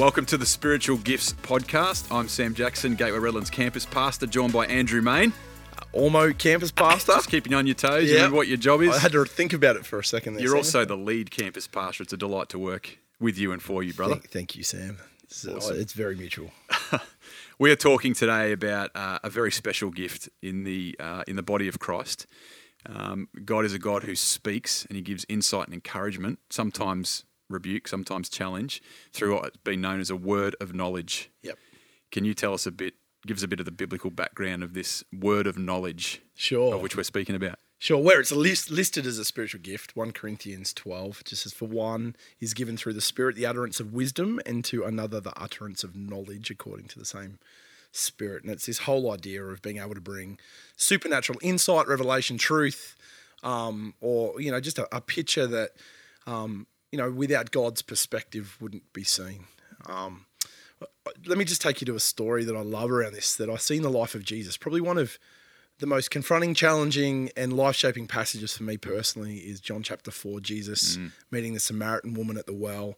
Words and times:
Welcome 0.00 0.24
to 0.26 0.38
the 0.38 0.46
Spiritual 0.46 0.96
Gifts 0.96 1.34
Podcast. 1.34 2.10
I'm 2.10 2.26
Sam 2.26 2.54
Jackson, 2.54 2.94
Gateway 2.94 3.18
Redlands 3.18 3.50
campus 3.50 3.84
pastor, 3.84 4.26
joined 4.26 4.50
by 4.50 4.64
Andrew 4.64 5.02
Main. 5.02 5.34
Ormeau 5.92 6.36
campus 6.36 6.70
pastor. 6.70 7.12
Just 7.12 7.28
keeping 7.28 7.52
you 7.52 7.58
on 7.58 7.66
your 7.66 7.74
toes. 7.74 8.04
You 8.04 8.12
Yeah. 8.14 8.14
remember 8.20 8.38
what 8.38 8.48
your 8.48 8.56
job 8.56 8.80
is? 8.80 8.94
I 8.94 8.98
had 8.98 9.12
to 9.12 9.22
think 9.26 9.52
about 9.52 9.76
it 9.76 9.84
for 9.84 9.98
a 9.98 10.04
second. 10.04 10.34
There, 10.34 10.42
You're 10.42 10.52
Sam. 10.52 10.56
also 10.58 10.84
the 10.86 10.96
lead 10.96 11.30
campus 11.30 11.66
pastor. 11.66 12.02
It's 12.04 12.14
a 12.14 12.16
delight 12.16 12.48
to 12.48 12.58
work 12.58 12.96
with 13.20 13.36
you 13.36 13.52
and 13.52 13.62
for 13.62 13.82
you, 13.82 13.92
brother. 13.92 14.14
Thank, 14.14 14.30
thank 14.30 14.56
you, 14.56 14.62
Sam. 14.62 14.96
It's, 15.24 15.46
uh, 15.46 15.56
Awesome. 15.56 15.78
it's 15.78 15.92
very 15.92 16.16
mutual. 16.16 16.50
We 17.58 17.70
are 17.70 17.76
talking 17.76 18.14
today 18.14 18.52
about 18.52 18.90
uh, 18.94 19.18
a 19.22 19.28
very 19.28 19.52
special 19.52 19.90
gift 19.90 20.30
in 20.40 20.64
the 20.64 20.96
uh, 20.98 21.24
in 21.28 21.36
the 21.36 21.42
body 21.42 21.68
of 21.68 21.78
Christ. 21.78 22.26
Um, 22.86 23.28
God 23.44 23.66
is 23.66 23.74
a 23.74 23.78
God 23.78 24.04
who 24.04 24.16
speaks 24.16 24.86
and 24.86 24.96
He 24.96 25.02
gives 25.02 25.26
insight 25.28 25.66
and 25.66 25.74
encouragement, 25.74 26.38
sometimes 26.48 27.24
rebuke, 27.50 27.88
sometimes 27.88 28.28
challenge, 28.28 28.82
through 29.12 29.34
what's 29.34 29.56
been 29.58 29.80
known 29.80 30.00
as 30.00 30.08
a 30.10 30.16
word 30.16 30.56
of 30.60 30.72
knowledge. 30.74 31.30
Yep. 31.42 31.58
Can 32.10 32.24
you 32.24 32.32
tell 32.34 32.54
us 32.54 32.66
a 32.66 32.70
bit, 32.70 32.94
give 33.26 33.36
us 33.36 33.42
a 33.42 33.48
bit 33.48 33.60
of 33.60 33.66
the 33.66 33.72
biblical 33.72 34.10
background 34.10 34.62
of 34.62 34.74
this 34.74 35.04
word 35.12 35.46
of 35.46 35.58
knowledge 35.58 36.22
Sure. 36.34 36.74
of 36.74 36.82
which 36.82 36.96
we're 36.96 37.02
speaking 37.02 37.34
about? 37.34 37.58
Sure. 37.78 37.96
Where 38.02 38.20
it's 38.20 38.30
list, 38.32 38.70
listed 38.70 39.06
as 39.06 39.18
a 39.18 39.24
spiritual 39.24 39.60
gift, 39.60 39.96
1 39.96 40.12
Corinthians 40.12 40.74
12, 40.74 41.24
just 41.24 41.44
says, 41.44 41.54
For 41.54 41.66
one 41.66 42.14
is 42.38 42.52
given 42.52 42.76
through 42.76 42.92
the 42.92 43.00
Spirit 43.00 43.36
the 43.36 43.46
utterance 43.46 43.80
of 43.80 43.92
wisdom, 43.94 44.38
and 44.44 44.62
to 44.66 44.84
another 44.84 45.18
the 45.18 45.32
utterance 45.40 45.82
of 45.82 45.96
knowledge 45.96 46.50
according 46.50 46.88
to 46.88 46.98
the 46.98 47.06
same 47.06 47.38
Spirit. 47.92 48.42
And 48.44 48.52
it's 48.52 48.66
this 48.66 48.80
whole 48.80 49.10
idea 49.10 49.42
of 49.42 49.62
being 49.62 49.78
able 49.78 49.94
to 49.94 50.00
bring 50.00 50.38
supernatural 50.76 51.38
insight, 51.42 51.88
revelation, 51.88 52.36
truth, 52.36 52.96
um, 53.42 53.94
or, 54.02 54.38
you 54.40 54.50
know, 54.50 54.60
just 54.60 54.78
a, 54.78 54.86
a 54.94 55.00
picture 55.00 55.46
that, 55.46 55.70
um, 56.26 56.66
you 56.92 56.98
know, 56.98 57.10
without 57.10 57.50
God's 57.50 57.82
perspective 57.82 58.56
wouldn't 58.60 58.92
be 58.92 59.04
seen. 59.04 59.46
Um, 59.86 60.26
let 61.26 61.38
me 61.38 61.44
just 61.44 61.62
take 61.62 61.80
you 61.80 61.84
to 61.86 61.94
a 61.94 62.00
story 62.00 62.44
that 62.44 62.56
I 62.56 62.62
love 62.62 62.90
around 62.90 63.12
this 63.12 63.36
that 63.36 63.50
I 63.50 63.56
see 63.56 63.76
in 63.76 63.82
the 63.82 63.90
life 63.90 64.14
of 64.14 64.24
Jesus. 64.24 64.56
Probably 64.56 64.80
one 64.80 64.98
of 64.98 65.18
the 65.78 65.86
most 65.86 66.10
confronting, 66.10 66.54
challenging, 66.54 67.30
and 67.36 67.52
life 67.52 67.74
shaping 67.76 68.06
passages 68.06 68.56
for 68.56 68.64
me 68.64 68.76
personally 68.76 69.38
is 69.38 69.60
John 69.60 69.82
chapter 69.82 70.10
4, 70.10 70.40
Jesus 70.40 70.98
meeting 71.30 71.54
the 71.54 71.60
Samaritan 71.60 72.14
woman 72.14 72.36
at 72.36 72.46
the 72.46 72.54
well. 72.54 72.96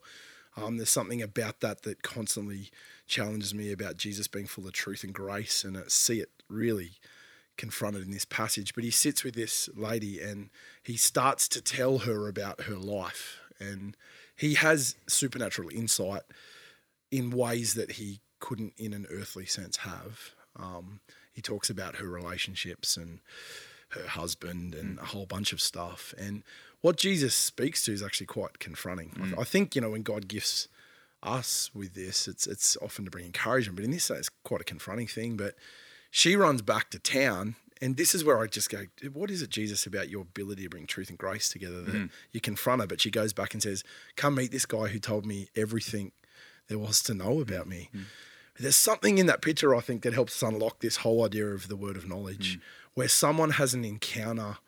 Um, 0.57 0.77
there's 0.77 0.91
something 0.91 1.23
about 1.23 1.61
that 1.61 1.83
that 1.83 2.03
constantly 2.03 2.70
challenges 3.07 3.55
me 3.55 3.73
about 3.73 3.97
Jesus 3.97 4.29
being 4.29 4.47
full 4.47 4.67
of 4.67 4.73
truth 4.73 5.05
and 5.05 5.15
grace, 5.15 5.65
and 5.65 5.77
I 5.79 5.83
see 5.87 6.20
it 6.20 6.31
really 6.48 6.93
confronted 7.57 8.03
in 8.05 8.11
this 8.11 8.25
passage. 8.25 8.75
But 8.75 8.85
he 8.85 8.91
sits 8.91 9.25
with 9.25 9.35
this 9.35 9.69
lady 9.75 10.20
and 10.20 10.51
he 10.83 10.97
starts 10.97 11.48
to 11.48 11.61
tell 11.61 11.98
her 11.98 12.29
about 12.29 12.63
her 12.63 12.77
life, 12.77 13.39
and 13.71 13.97
he 14.37 14.55
has 14.55 14.97
supernatural 15.09 15.69
insight 15.71 16.23
in 17.11 17.31
ways 17.31 17.75
that 17.75 17.93
he 17.93 18.21
couldn't, 18.41 18.73
in 18.77 18.93
an 18.93 19.07
earthly 19.11 19.47
sense, 19.47 19.77
have. 19.79 20.31
Um, 20.57 21.01
he 21.33 21.41
talks 21.43 21.71
about 21.71 21.97
her 21.97 22.07
relationships 22.07 22.97
and 22.97 23.21
her 23.91 24.07
husband 24.09 24.75
and 24.75 24.99
a 24.99 25.05
whole 25.07 25.27
bunch 25.27 25.53
of 25.53 25.61
stuff. 25.61 26.15
And 26.19 26.43
what 26.81 26.97
Jesus 26.97 27.35
speaks 27.35 27.85
to 27.85 27.93
is 27.93 28.03
actually 28.03 28.27
quite 28.27 28.59
confronting. 28.59 29.11
I- 29.37 29.43
I 29.43 29.45
think 29.45 29.75
you 29.77 29.81
know 29.83 29.91
when 29.91 30.03
God 30.03 30.29
gifts 30.29 30.69
us 31.23 31.71
with 31.75 31.95
this, 31.95 32.27
it's 32.27 32.47
it's 32.47 32.77
often 32.83 33.05
to 33.05 33.11
bring 33.11 33.27
encouragement, 33.27 33.77
but 33.77 33.85
in 33.85 33.91
this, 33.93 34.11
it's 34.11 34.31
quite 34.45 34.61
a 34.61 34.65
confronting 34.65 35.07
thing. 35.07 35.37
But 35.37 35.55
she 36.11 36.35
runs 36.37 36.63
back 36.63 36.91
to 36.91 36.99
town. 36.99 37.57
And 37.83 37.97
this 37.97 38.15
is 38.15 38.25
where 38.25 38.39
I 38.39 38.47
just 38.47 38.71
go, 38.71 38.85
what 39.13 39.29
is 39.29 39.43
it, 39.43 39.51
Jesus, 39.51 39.87
about 39.87 40.09
your 40.09 40.23
ability 40.23 40.63
to 40.63 40.69
bring 40.69 40.87
truth 40.87 41.09
and 41.09 41.19
grace 41.19 41.49
together 41.49 41.83
that 41.83 41.95
mm. 41.95 42.11
you 42.31 42.41
confront 42.41 42.81
her? 42.81 42.87
But 42.87 43.01
she 43.01 43.11
goes 43.11 43.33
back 43.33 43.55
and 43.55 43.63
says, 43.63 43.83
Come 44.15 44.37
meet 44.37 44.53
this 44.53 44.67
guy 44.67 44.87
who 44.87 45.01
told 45.01 45.27
me 45.27 45.49
everything 45.57 46.13
there 46.69 46.79
was 46.79 47.03
to 47.03 47.15
know 47.15 47.41
about 47.41 47.67
me. 47.67 47.91
Mm. 47.92 48.05
There's 48.57 48.77
something 48.77 49.19
in 49.19 49.27
that 49.27 49.42
picture, 49.42 49.75
I 49.75 49.81
think, 49.81 50.03
that 50.03 50.15
helps 50.15 50.41
us 50.41 50.48
unlock 50.48 50.79
this 50.79 50.98
whole 50.98 51.25
idea 51.25 51.47
of 51.47 51.67
the 51.67 51.75
word 51.75 51.97
of 51.97 52.09
knowledge, 52.09 52.59
mm. 52.59 52.61
where 52.95 53.09
someone 53.09 53.51
has 53.51 53.75
an 53.75 53.85
encounter 53.85 54.59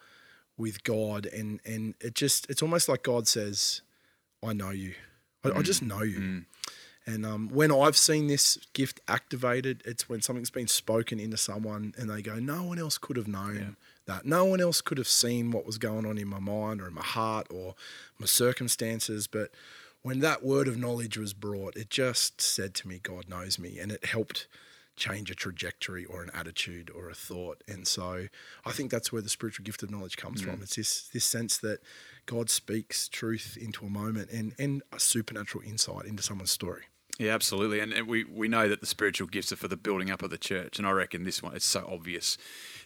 with 0.57 0.83
God, 0.83 1.27
and 1.27 1.61
and 1.65 1.95
it 2.01 2.15
just 2.15 2.51
it's 2.51 2.63
almost 2.63 2.89
like 2.89 3.05
God 3.05 3.29
says, 3.29 3.83
"I 4.43 4.55
know 4.55 4.71
you, 4.71 4.95
I, 5.45 5.51
I 5.51 5.63
just 5.63 5.83
know 5.83 6.03
you." 6.03 6.45
And 7.07 7.27
um, 7.27 7.49
when 7.49 7.71
I've 7.71 7.97
seen 7.97 8.29
this 8.29 8.59
gift 8.73 9.01
activated, 9.09 9.83
it's 9.85 10.09
when 10.09 10.23
something's 10.23 10.51
been 10.51 10.69
spoken 10.69 11.21
into 11.21 11.37
someone, 11.37 11.95
and 11.99 12.09
they 12.09 12.23
go, 12.23 12.37
"No 12.37 12.63
one 12.63 12.79
else 12.79 12.99
could 12.99 13.17
have 13.17 13.29
known 13.29 13.77
that. 14.07 14.25
No 14.25 14.45
one 14.45 14.61
else 14.61 14.81
could 14.81 14.99
have 14.99 15.09
seen 15.09 15.51
what 15.51 15.67
was 15.67 15.79
going 15.79 16.07
on 16.07 16.17
in 16.19 16.29
my 16.29 16.39
mind 16.39 16.81
or 16.81 16.89
in 16.89 16.95
my 16.95 17.03
heart 17.03 17.47
or 17.51 17.75
my 18.19 18.27
circumstances." 18.27 19.27
But 19.27 19.51
when 20.05 20.21
that 20.21 20.45
word 20.45 20.69
of 20.69 20.77
knowledge 20.77 21.17
was 21.17 21.33
brought, 21.33 21.77
it 21.77 21.89
just 21.89 22.41
said 22.41 22.75
to 22.75 22.87
me, 22.87 23.01
God 23.03 23.27
knows 23.29 23.59
me. 23.59 23.79
And 23.79 23.91
it 23.91 24.05
helped 24.05 24.47
change 24.97 25.31
a 25.31 25.35
trajectory 25.35 26.05
or 26.05 26.23
an 26.23 26.31
attitude 26.35 26.91
or 26.95 27.09
a 27.09 27.15
thought. 27.15 27.65
And 27.67 27.87
so 27.87 28.29
I 28.67 28.73
think 28.73 28.91
that's 28.91 29.11
where 29.11 29.23
the 29.23 29.31
spiritual 29.31 29.65
gift 29.65 29.83
of 29.83 29.91
knowledge 29.91 30.17
comes 30.19 30.43
from. 30.43 30.61
It's 30.63 30.77
this 30.77 31.09
this 31.09 31.25
sense 31.25 31.57
that 31.59 31.81
God 32.27 32.51
speaks 32.51 33.09
truth 33.09 33.57
into 33.61 33.87
a 33.87 33.91
moment 33.91 34.31
and, 34.31 34.55
and 34.59 34.83
a 34.93 35.01
supernatural 35.01 35.65
insight 35.65 36.05
into 36.05 36.23
someone's 36.23 36.53
story. 36.53 36.83
Yeah, 37.19 37.33
absolutely. 37.33 37.79
And, 37.79 37.93
and 37.93 38.09
we, 38.09 38.25
we 38.25 38.49
know 38.49 38.69
that 38.69 38.81
the 38.81 38.87
spiritual 38.87 39.29
gifts 39.29 39.53
are 39.53 39.57
for 39.57 39.69
the 39.69 39.77
building 39.77 40.11
up 40.11 40.23
of 40.23 40.31
the 40.31 40.39
church. 40.39 40.79
And 40.79 40.87
I 40.87 40.91
reckon 40.91 41.23
this 41.23 41.43
one, 41.43 41.55
it's 41.55 41.65
so 41.65 41.89
obvious 41.89 42.37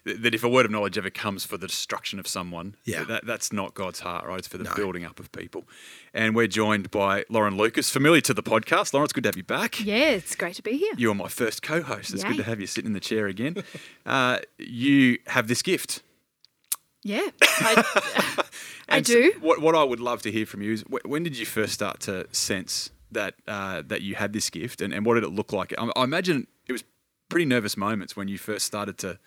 that, 0.04 0.22
that 0.22 0.34
if 0.34 0.44
a 0.44 0.48
word 0.50 0.66
of 0.66 0.70
knowledge 0.70 0.98
ever 0.98 1.08
comes 1.08 1.46
for 1.46 1.56
the 1.56 1.66
destruction 1.66 2.18
of 2.18 2.26
someone, 2.28 2.76
Yeah. 2.84 3.04
that, 3.04 3.24
that's 3.24 3.54
not 3.54 3.72
God's 3.72 4.00
heart, 4.00 4.26
right? 4.26 4.38
It's 4.38 4.46
for 4.46 4.58
the 4.58 4.70
building 4.76 5.02
up 5.02 5.18
of 5.18 5.32
people. 5.32 5.64
And 6.12 6.36
we're 6.36 6.46
joined 6.46 6.90
by 6.90 7.24
Lauren 7.30 7.56
Lucas, 7.56 7.88
familiar 7.88 8.20
to 8.22 8.34
the 8.34 8.42
podcast. 8.42 8.92
Lauren, 8.92 9.04
it's 9.04 9.14
good 9.14 9.24
to 9.24 9.28
have 9.28 9.36
you 9.38 9.44
back. 9.44 9.82
Yeah, 9.82 10.10
it's 10.10 10.36
great 10.36 10.56
to 10.56 10.62
be 10.62 10.76
here. 10.76 10.92
You 10.98 11.10
are 11.10 11.14
my 11.14 11.28
first 11.28 11.62
co 11.62 11.80
host. 11.80 12.12
It's 12.12 12.22
good 12.24 12.36
to 12.36 12.42
have 12.42 12.60
you 12.60 12.66
sitting 12.66 12.88
in 12.88 12.92
the 12.92 13.00
chair 13.00 13.28
again. 13.28 13.64
uh, 14.06 14.40
you 14.58 15.18
have 15.28 15.48
this 15.48 15.62
gift. 15.62 16.02
Yeah, 17.02 17.28
I, 17.42 17.82
I 18.90 18.96
And 18.96 19.06
so 19.06 19.14
do. 19.14 19.32
What, 19.40 19.62
what 19.62 19.74
I 19.74 19.84
would 19.84 20.00
love 20.00 20.20
to 20.22 20.30
hear 20.32 20.44
from 20.44 20.60
you 20.60 20.72
is 20.74 20.82
when 20.82 21.22
did 21.22 21.38
you 21.38 21.46
first 21.46 21.72
start 21.72 22.00
to 22.00 22.26
sense 22.32 22.90
that 23.12 23.34
uh, 23.46 23.82
that 23.86 24.02
you 24.02 24.14
had 24.14 24.32
this 24.32 24.50
gift, 24.50 24.80
and, 24.80 24.92
and 24.92 25.04
what 25.06 25.14
did 25.14 25.24
it 25.24 25.30
look 25.30 25.52
like? 25.52 25.74
I, 25.78 25.90
I 25.96 26.04
imagine 26.04 26.46
it 26.66 26.72
was 26.72 26.84
pretty 27.28 27.46
nervous 27.46 27.76
moments 27.76 28.16
when 28.16 28.28
you 28.28 28.38
first 28.38 28.66
started 28.66 28.98
to, 28.98 29.18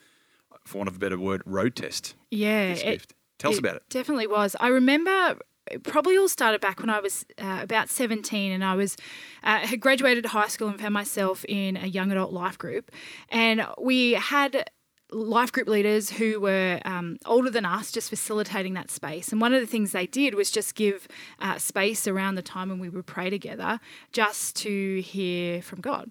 for 0.65 0.79
want 0.79 0.89
of 0.89 0.95
a 0.95 0.99
better 0.99 1.19
word, 1.19 1.43
road 1.45 1.75
test 1.75 2.15
Yeah, 2.29 2.69
this 2.69 2.81
it, 2.81 2.85
gift. 2.85 3.13
Tell 3.37 3.51
us 3.51 3.59
about 3.59 3.75
it. 3.77 3.83
Definitely 3.89 4.27
was. 4.27 4.55
I 4.59 4.67
remember 4.67 5.37
it 5.69 5.83
probably 5.83 6.17
all 6.17 6.27
started 6.27 6.61
back 6.61 6.79
when 6.79 6.89
I 6.89 6.99
was 6.99 7.25
uh, 7.37 7.59
about 7.61 7.89
17 7.89 8.51
and 8.51 8.63
I 8.63 8.75
was 8.75 8.97
uh, 9.43 9.59
had 9.59 9.79
graduated 9.79 10.25
high 10.27 10.47
school 10.47 10.67
and 10.67 10.79
found 10.79 10.93
myself 10.93 11.45
in 11.47 11.77
a 11.77 11.87
young 11.87 12.11
adult 12.11 12.33
life 12.33 12.57
group. 12.57 12.91
And 13.29 13.65
we 13.79 14.13
had 14.13 14.69
life 15.11 15.51
group 15.51 15.67
leaders 15.67 16.09
who 16.09 16.39
were 16.39 16.79
um, 16.85 17.17
older 17.25 17.49
than 17.49 17.65
us 17.65 17.91
just 17.91 18.09
facilitating 18.09 18.73
that 18.73 18.89
space. 18.89 19.31
And 19.31 19.41
one 19.41 19.53
of 19.53 19.59
the 19.59 19.67
things 19.67 19.91
they 19.91 20.07
did 20.07 20.35
was 20.35 20.49
just 20.49 20.75
give 20.75 21.07
uh, 21.39 21.57
space 21.57 22.07
around 22.07 22.35
the 22.35 22.41
time 22.41 22.69
when 22.69 22.79
we 22.79 22.89
would 22.89 23.05
pray 23.05 23.29
together 23.29 23.79
just 24.13 24.55
to 24.57 25.01
hear 25.01 25.61
from 25.61 25.81
God. 25.81 26.09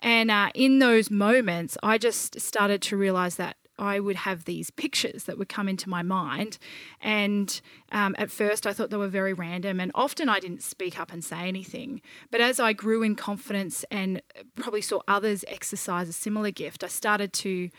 And 0.00 0.30
uh, 0.30 0.50
in 0.54 0.80
those 0.80 1.10
moments, 1.10 1.78
I 1.82 1.98
just 1.98 2.40
started 2.40 2.82
to 2.82 2.96
realize 2.96 3.36
that 3.36 3.56
I 3.78 4.00
would 4.00 4.16
have 4.16 4.44
these 4.44 4.70
pictures 4.70 5.24
that 5.24 5.38
would 5.38 5.48
come 5.48 5.68
into 5.68 5.88
my 5.88 6.02
mind. 6.02 6.58
And 7.00 7.60
um, 7.90 8.14
at 8.18 8.30
first, 8.30 8.66
I 8.66 8.72
thought 8.72 8.90
they 8.90 8.96
were 8.96 9.08
very 9.08 9.32
random, 9.32 9.80
and 9.80 9.90
often 9.94 10.28
I 10.28 10.40
didn't 10.40 10.62
speak 10.62 11.00
up 11.00 11.12
and 11.12 11.24
say 11.24 11.48
anything. 11.48 12.00
But 12.30 12.40
as 12.40 12.60
I 12.60 12.74
grew 12.74 13.02
in 13.02 13.16
confidence 13.16 13.84
and 13.90 14.20
probably 14.56 14.82
saw 14.82 15.00
others 15.08 15.44
exercise 15.48 16.08
a 16.08 16.12
similar 16.12 16.50
gift, 16.50 16.84
I 16.84 16.88
started 16.88 17.32
to 17.34 17.70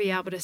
be 0.00 0.10
able 0.10 0.30
to 0.30 0.40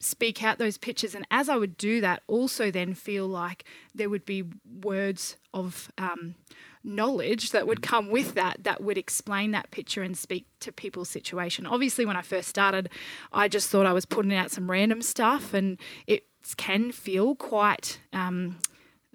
speak 0.00 0.42
out 0.42 0.58
those 0.58 0.78
pictures. 0.78 1.14
And 1.14 1.26
as 1.30 1.48
I 1.48 1.56
would 1.56 1.76
do 1.76 2.00
that, 2.00 2.22
also 2.26 2.70
then 2.70 2.94
feel 2.94 3.26
like 3.26 3.64
there 3.94 4.08
would 4.08 4.24
be 4.24 4.44
words 4.82 5.36
of 5.52 5.92
um, 5.98 6.36
knowledge 6.82 7.50
that 7.50 7.66
would 7.66 7.82
come 7.82 8.10
with 8.10 8.34
that 8.34 8.64
that 8.64 8.82
would 8.82 8.96
explain 8.96 9.50
that 9.50 9.70
picture 9.70 10.02
and 10.02 10.16
speak 10.16 10.46
to 10.60 10.72
people's 10.72 11.10
situation. 11.10 11.66
Obviously, 11.66 12.06
when 12.06 12.16
I 12.16 12.22
first 12.22 12.48
started, 12.48 12.88
I 13.32 13.48
just 13.48 13.68
thought 13.68 13.84
I 13.84 13.92
was 13.92 14.06
putting 14.06 14.34
out 14.34 14.50
some 14.50 14.70
random 14.70 15.02
stuff, 15.02 15.52
and 15.52 15.78
it 16.06 16.24
can 16.56 16.92
feel 16.92 17.34
quite. 17.34 18.00
Um, 18.12 18.56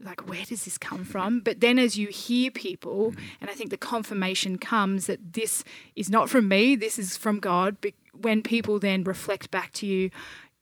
like 0.04 0.28
where 0.28 0.44
does 0.44 0.66
this 0.66 0.78
come 0.78 1.06
from 1.06 1.40
but 1.40 1.62
then 1.62 1.80
as 1.80 1.98
you 1.98 2.08
hear 2.08 2.52
people 2.52 3.12
mm-hmm. 3.12 3.26
and 3.42 3.50
i 3.50 3.54
think 3.54 3.70
the 3.70 3.78
confirmation 3.78 4.58
comes 4.58 5.08
that 5.08 5.34
this 5.34 5.64
is 5.96 6.10
not 6.10 6.30
from 6.30 6.48
me 6.48 6.76
this 6.76 7.00
is 7.00 7.16
from 7.16 7.40
god 7.40 7.80
be- 7.80 7.94
when 8.14 8.42
people 8.42 8.80
then 8.80 9.04
reflect 9.04 9.50
back 9.52 9.72
to 9.72 9.86
you 9.86 10.10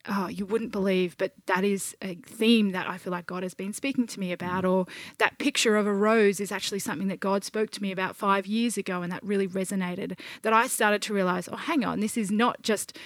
oh, 0.08 0.28
you 0.28 0.46
wouldn't 0.46 0.72
believe, 0.72 1.18
but 1.18 1.34
that 1.46 1.64
is 1.64 1.96
a 2.02 2.16
theme 2.16 2.72
that 2.72 2.90
I 2.90 2.98
feel 2.98 3.12
like 3.12 3.26
God 3.26 3.44
has 3.44 3.54
been 3.54 3.74
speaking 3.74 4.08
to 4.08 4.20
me 4.20 4.32
about. 4.32 4.64
Mm-hmm. 4.64 4.74
Or 4.74 4.86
that 5.20 5.38
picture 5.38 5.78
of 5.78 5.88
a 5.88 5.94
rose 5.94 6.40
is 6.40 6.52
actually 6.52 6.80
something 6.80 7.08
that 7.08 7.20
God 7.20 7.44
spoke 7.44 7.70
to 7.72 7.82
me 7.82 7.92
about 7.92 8.16
five 8.16 8.46
years 8.46 8.78
ago, 8.78 9.02
and 9.02 9.12
that 9.12 9.24
really 9.24 9.48
resonated. 9.48 10.20
That 10.42 10.54
I 10.54 10.68
started 10.68 11.02
to 11.04 11.14
realize, 11.14 11.48
oh, 11.52 11.56
hang 11.56 11.86
on, 11.86 12.00
this 12.00 12.18
is 12.18 12.32
not 12.32 12.62
just 12.62 12.98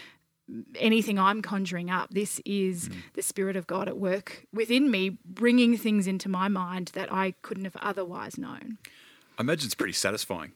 anything 0.80 1.20
I'm 1.20 1.42
conjuring 1.42 1.90
up. 1.90 2.10
This 2.12 2.42
is 2.46 2.90
mm. 2.90 2.96
the 3.14 3.22
Spirit 3.22 3.56
of 3.56 3.68
God 3.68 3.88
at 3.88 3.98
work 3.98 4.46
within 4.54 4.90
me, 4.90 5.18
bringing 5.26 5.78
things 5.78 6.08
into 6.08 6.30
my 6.30 6.48
mind 6.48 6.92
that 6.94 7.12
I 7.12 7.34
couldn't 7.42 7.66
have 7.66 7.78
otherwise 7.78 8.38
known. 8.38 8.78
I 9.38 9.42
imagine 9.42 9.68
it's 9.68 9.76
pretty 9.76 9.94
satisfying. 9.94 10.54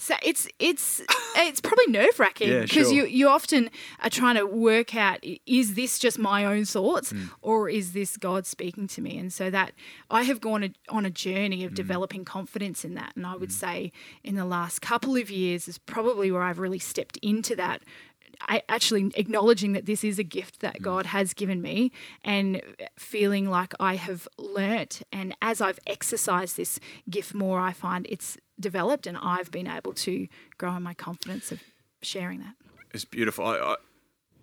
So 0.00 0.14
it's 0.22 0.48
it's 0.58 1.02
it's 1.36 1.60
probably 1.60 1.88
nerve 1.88 2.18
wracking 2.18 2.48
Yeah, 2.52 2.62
because 2.62 2.88
sure. 2.88 2.92
you 2.92 3.04
you 3.04 3.28
often 3.28 3.70
are 4.02 4.08
trying 4.08 4.36
to 4.36 4.46
work 4.46 4.96
out 4.96 5.22
is 5.44 5.74
this 5.74 5.98
just 5.98 6.18
my 6.18 6.46
own 6.46 6.64
thoughts 6.64 7.10
Hmm. 7.10 7.26
or 7.42 7.68
is 7.68 7.92
this 7.92 8.16
God 8.16 8.46
speaking 8.46 8.86
to 8.88 9.02
me? 9.02 9.18
And 9.18 9.30
so 9.30 9.50
that 9.50 9.72
I 10.10 10.22
have 10.22 10.40
gone 10.40 10.64
a, 10.64 10.70
on 10.88 11.04
a 11.04 11.10
journey 11.10 11.64
of 11.64 11.72
mm. 11.72 11.74
developing 11.74 12.24
confidence 12.24 12.82
in 12.82 12.94
that, 12.94 13.12
and 13.14 13.26
I 13.26 13.36
would 13.36 13.50
mm. 13.50 13.52
say 13.52 13.92
in 14.24 14.36
the 14.36 14.46
last 14.46 14.80
couple 14.80 15.16
of 15.16 15.30
years 15.30 15.68
is 15.68 15.76
probably 15.76 16.30
where 16.30 16.42
I've 16.42 16.58
really 16.58 16.78
stepped 16.78 17.18
into 17.18 17.54
that. 17.56 17.82
I 18.48 18.62
actually 18.68 19.12
acknowledging 19.14 19.72
that 19.72 19.86
this 19.86 20.04
is 20.04 20.18
a 20.18 20.24
gift 20.24 20.60
that 20.60 20.82
God 20.82 21.06
has 21.06 21.34
given 21.34 21.60
me 21.62 21.92
and 22.24 22.62
feeling 22.98 23.48
like 23.48 23.74
I 23.78 23.96
have 23.96 24.26
learnt 24.38 25.02
and 25.12 25.34
as 25.42 25.60
I've 25.60 25.78
exercised 25.86 26.56
this 26.56 26.80
gift 27.08 27.34
more 27.34 27.60
I 27.60 27.72
find 27.72 28.06
it's 28.08 28.36
developed 28.58 29.06
and 29.06 29.16
I've 29.16 29.50
been 29.50 29.66
able 29.66 29.92
to 29.94 30.28
grow 30.58 30.76
in 30.76 30.82
my 30.82 30.94
confidence 30.94 31.52
of 31.52 31.62
sharing 32.02 32.40
that. 32.40 32.54
It's 32.92 33.04
beautiful. 33.04 33.46
I, 33.46 33.56
I, 33.56 33.76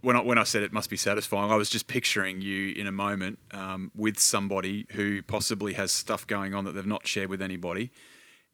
when 0.02 0.16
I 0.16 0.22
when 0.22 0.38
I 0.38 0.44
said 0.44 0.64
it 0.64 0.72
must 0.72 0.90
be 0.90 0.98
satisfying, 0.98 1.52
I 1.52 1.56
was 1.56 1.70
just 1.70 1.88
picturing 1.88 2.42
you 2.42 2.74
in 2.74 2.88
a 2.88 2.92
moment 2.92 3.40
um, 3.52 3.92
with 3.96 4.20
somebody 4.20 4.86
who 4.92 5.22
possibly 5.24 5.74
has 5.74 5.92
stuff 5.92 6.26
going 6.28 6.54
on 6.54 6.66
that 6.66 6.74
they've 6.74 6.86
not 6.86 7.08
shared 7.08 7.30
with 7.30 7.42
anybody, 7.42 7.92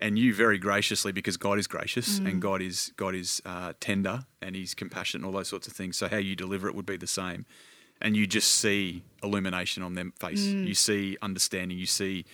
and 0.04 0.20
you 0.20 0.34
very 0.36 0.60
graciously, 0.60 1.14
because 1.14 1.38
God 1.38 1.58
is 1.58 1.66
gracious 1.66 2.20
and 2.28 2.42
God 2.42 2.62
is 2.62 2.92
God 2.98 3.16
is 3.16 3.42
uh, 3.46 3.72
tender 3.80 4.26
and 4.42 4.56
He's 4.56 4.76
compassionate 4.76 5.22
and 5.24 5.26
all 5.26 5.40
those 5.40 5.48
sorts 5.48 5.66
of 5.66 5.74
things. 5.74 5.98
So 5.98 6.10
how 6.10 6.18
you 6.18 6.36
deliver 6.36 6.68
it 6.68 6.76
would 6.76 6.86
be 6.86 6.98
the 6.98 7.08
same, 7.08 7.46
and 8.02 8.16
you 8.18 8.28
just 8.28 8.54
see 8.56 9.02
illumination 9.24 9.82
on 9.82 9.96
their 9.96 10.12
face. 10.20 10.44
You 10.68 10.76
see 10.76 11.18
understanding. 11.22 11.78
You 11.78 11.86
see 11.86 12.26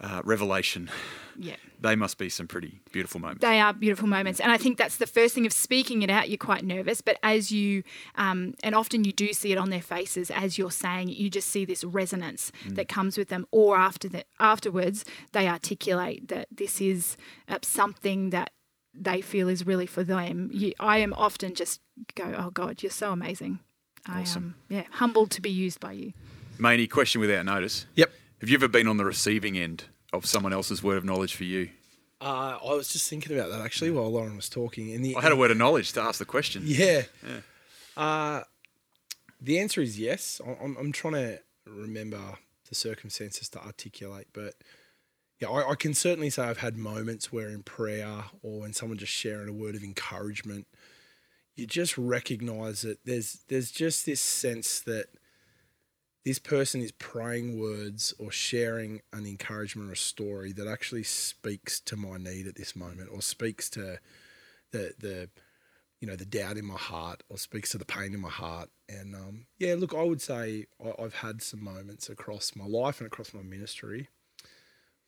uh, 0.00 0.20
revelation. 0.24 0.90
Yeah. 1.38 1.56
They 1.80 1.96
must 1.96 2.16
be 2.18 2.28
some 2.28 2.46
pretty 2.46 2.80
beautiful 2.92 3.20
moments. 3.20 3.42
They 3.42 3.60
are 3.60 3.72
beautiful 3.72 4.08
moments. 4.08 4.40
And 4.40 4.50
I 4.50 4.56
think 4.56 4.78
that's 4.78 4.96
the 4.96 5.06
first 5.06 5.34
thing 5.34 5.46
of 5.46 5.52
speaking 5.52 6.02
it 6.02 6.10
out. 6.10 6.28
You're 6.30 6.38
quite 6.38 6.64
nervous, 6.64 7.00
but 7.00 7.18
as 7.22 7.50
you, 7.52 7.82
um, 8.14 8.54
and 8.62 8.74
often 8.74 9.04
you 9.04 9.12
do 9.12 9.32
see 9.32 9.52
it 9.52 9.58
on 9.58 9.70
their 9.70 9.82
faces 9.82 10.30
as 10.30 10.56
you're 10.58 10.70
saying, 10.70 11.10
it, 11.10 11.16
you 11.16 11.28
just 11.30 11.48
see 11.48 11.64
this 11.64 11.84
resonance 11.84 12.52
that 12.66 12.88
comes 12.88 13.18
with 13.18 13.28
them. 13.28 13.46
Or 13.50 13.76
after 13.76 14.08
that, 14.10 14.26
afterwards, 14.40 15.04
they 15.32 15.46
articulate 15.48 16.28
that 16.28 16.48
this 16.50 16.80
is 16.80 17.16
uh, 17.48 17.58
something 17.62 18.30
that 18.30 18.50
they 18.94 19.20
feel 19.20 19.48
is 19.48 19.66
really 19.66 19.86
for 19.86 20.04
them. 20.04 20.50
You, 20.52 20.72
I 20.80 20.98
am 20.98 21.12
often 21.14 21.54
just 21.54 21.80
go, 22.14 22.34
oh 22.38 22.50
God, 22.50 22.82
you're 22.82 22.90
so 22.90 23.12
amazing. 23.12 23.58
I 24.06 24.20
Awesome. 24.22 24.54
am, 24.70 24.76
yeah, 24.76 24.84
humbled 24.92 25.30
to 25.32 25.40
be 25.40 25.50
used 25.50 25.80
by 25.80 25.92
you. 25.92 26.12
Manny, 26.58 26.86
question 26.86 27.20
without 27.20 27.44
notice. 27.44 27.86
Yep. 27.96 28.12
Have 28.40 28.48
you 28.50 28.56
ever 28.56 28.68
been 28.68 28.88
on 28.88 28.96
the 28.96 29.04
receiving 29.04 29.56
end 29.56 29.84
of 30.12 30.26
someone 30.26 30.52
else's 30.52 30.82
word 30.82 30.98
of 30.98 31.04
knowledge 31.04 31.34
for 31.34 31.44
you? 31.44 31.70
Uh, 32.20 32.58
I 32.64 32.74
was 32.74 32.92
just 32.92 33.08
thinking 33.08 33.36
about 33.36 33.50
that 33.50 33.60
actually 33.60 33.90
while 33.90 34.10
Lauren 34.10 34.36
was 34.36 34.48
talking. 34.48 34.90
In 34.90 35.02
the 35.02 35.16
I 35.16 35.20
had 35.20 35.32
a 35.32 35.36
word 35.36 35.50
of 35.50 35.56
knowledge 35.56 35.92
to 35.92 36.00
ask 36.00 36.18
the 36.18 36.24
question. 36.24 36.62
Yeah. 36.64 37.02
Uh, 37.96 38.42
the 39.40 39.58
answer 39.58 39.80
is 39.80 39.98
yes. 39.98 40.40
I- 40.46 40.62
I'm, 40.64 40.76
I'm 40.76 40.92
trying 40.92 41.14
to 41.14 41.38
remember 41.66 42.20
the 42.68 42.74
circumstances 42.74 43.48
to 43.50 43.60
articulate, 43.62 44.28
but 44.32 44.54
yeah, 45.40 45.48
I, 45.48 45.72
I 45.72 45.74
can 45.74 45.94
certainly 45.94 46.30
say 46.30 46.42
I've 46.42 46.58
had 46.58 46.76
moments 46.76 47.32
where 47.32 47.48
in 47.50 47.62
prayer 47.62 48.24
or 48.42 48.60
when 48.60 48.72
someone 48.72 48.98
just 48.98 49.12
sharing 49.12 49.48
a 49.48 49.52
word 49.52 49.74
of 49.74 49.82
encouragement, 49.82 50.66
you 51.56 51.66
just 51.66 51.96
recognize 51.98 52.82
that 52.82 52.98
there's 53.04 53.44
there's 53.48 53.70
just 53.70 54.06
this 54.06 54.20
sense 54.20 54.80
that 54.80 55.06
this 56.24 56.38
person 56.38 56.80
is 56.80 56.92
praying 56.92 57.58
words 57.60 58.14
or 58.18 58.30
sharing 58.30 59.02
an 59.12 59.26
encouragement 59.26 59.90
or 59.90 59.92
a 59.92 59.96
story 59.96 60.52
that 60.52 60.66
actually 60.66 61.02
speaks 61.02 61.80
to 61.80 61.96
my 61.96 62.16
need 62.16 62.46
at 62.46 62.56
this 62.56 62.74
moment 62.74 63.10
or 63.12 63.20
speaks 63.20 63.68
to 63.70 63.98
the 64.72 64.94
the 64.98 65.28
you 66.00 66.08
know 66.08 66.16
the 66.16 66.24
doubt 66.24 66.56
in 66.56 66.64
my 66.64 66.76
heart 66.76 67.22
or 67.28 67.38
speaks 67.38 67.70
to 67.70 67.78
the 67.78 67.84
pain 67.84 68.14
in 68.14 68.20
my 68.20 68.30
heart. 68.30 68.70
And 68.88 69.14
um, 69.14 69.46
yeah 69.58 69.74
look 69.78 69.94
i 69.94 70.02
would 70.02 70.20
say 70.20 70.66
I, 70.84 71.02
i've 71.02 71.14
had 71.14 71.40
some 71.40 71.64
moments 71.64 72.10
across 72.10 72.54
my 72.54 72.66
life 72.66 73.00
and 73.00 73.06
across 73.06 73.32
my 73.32 73.40
ministry 73.42 74.08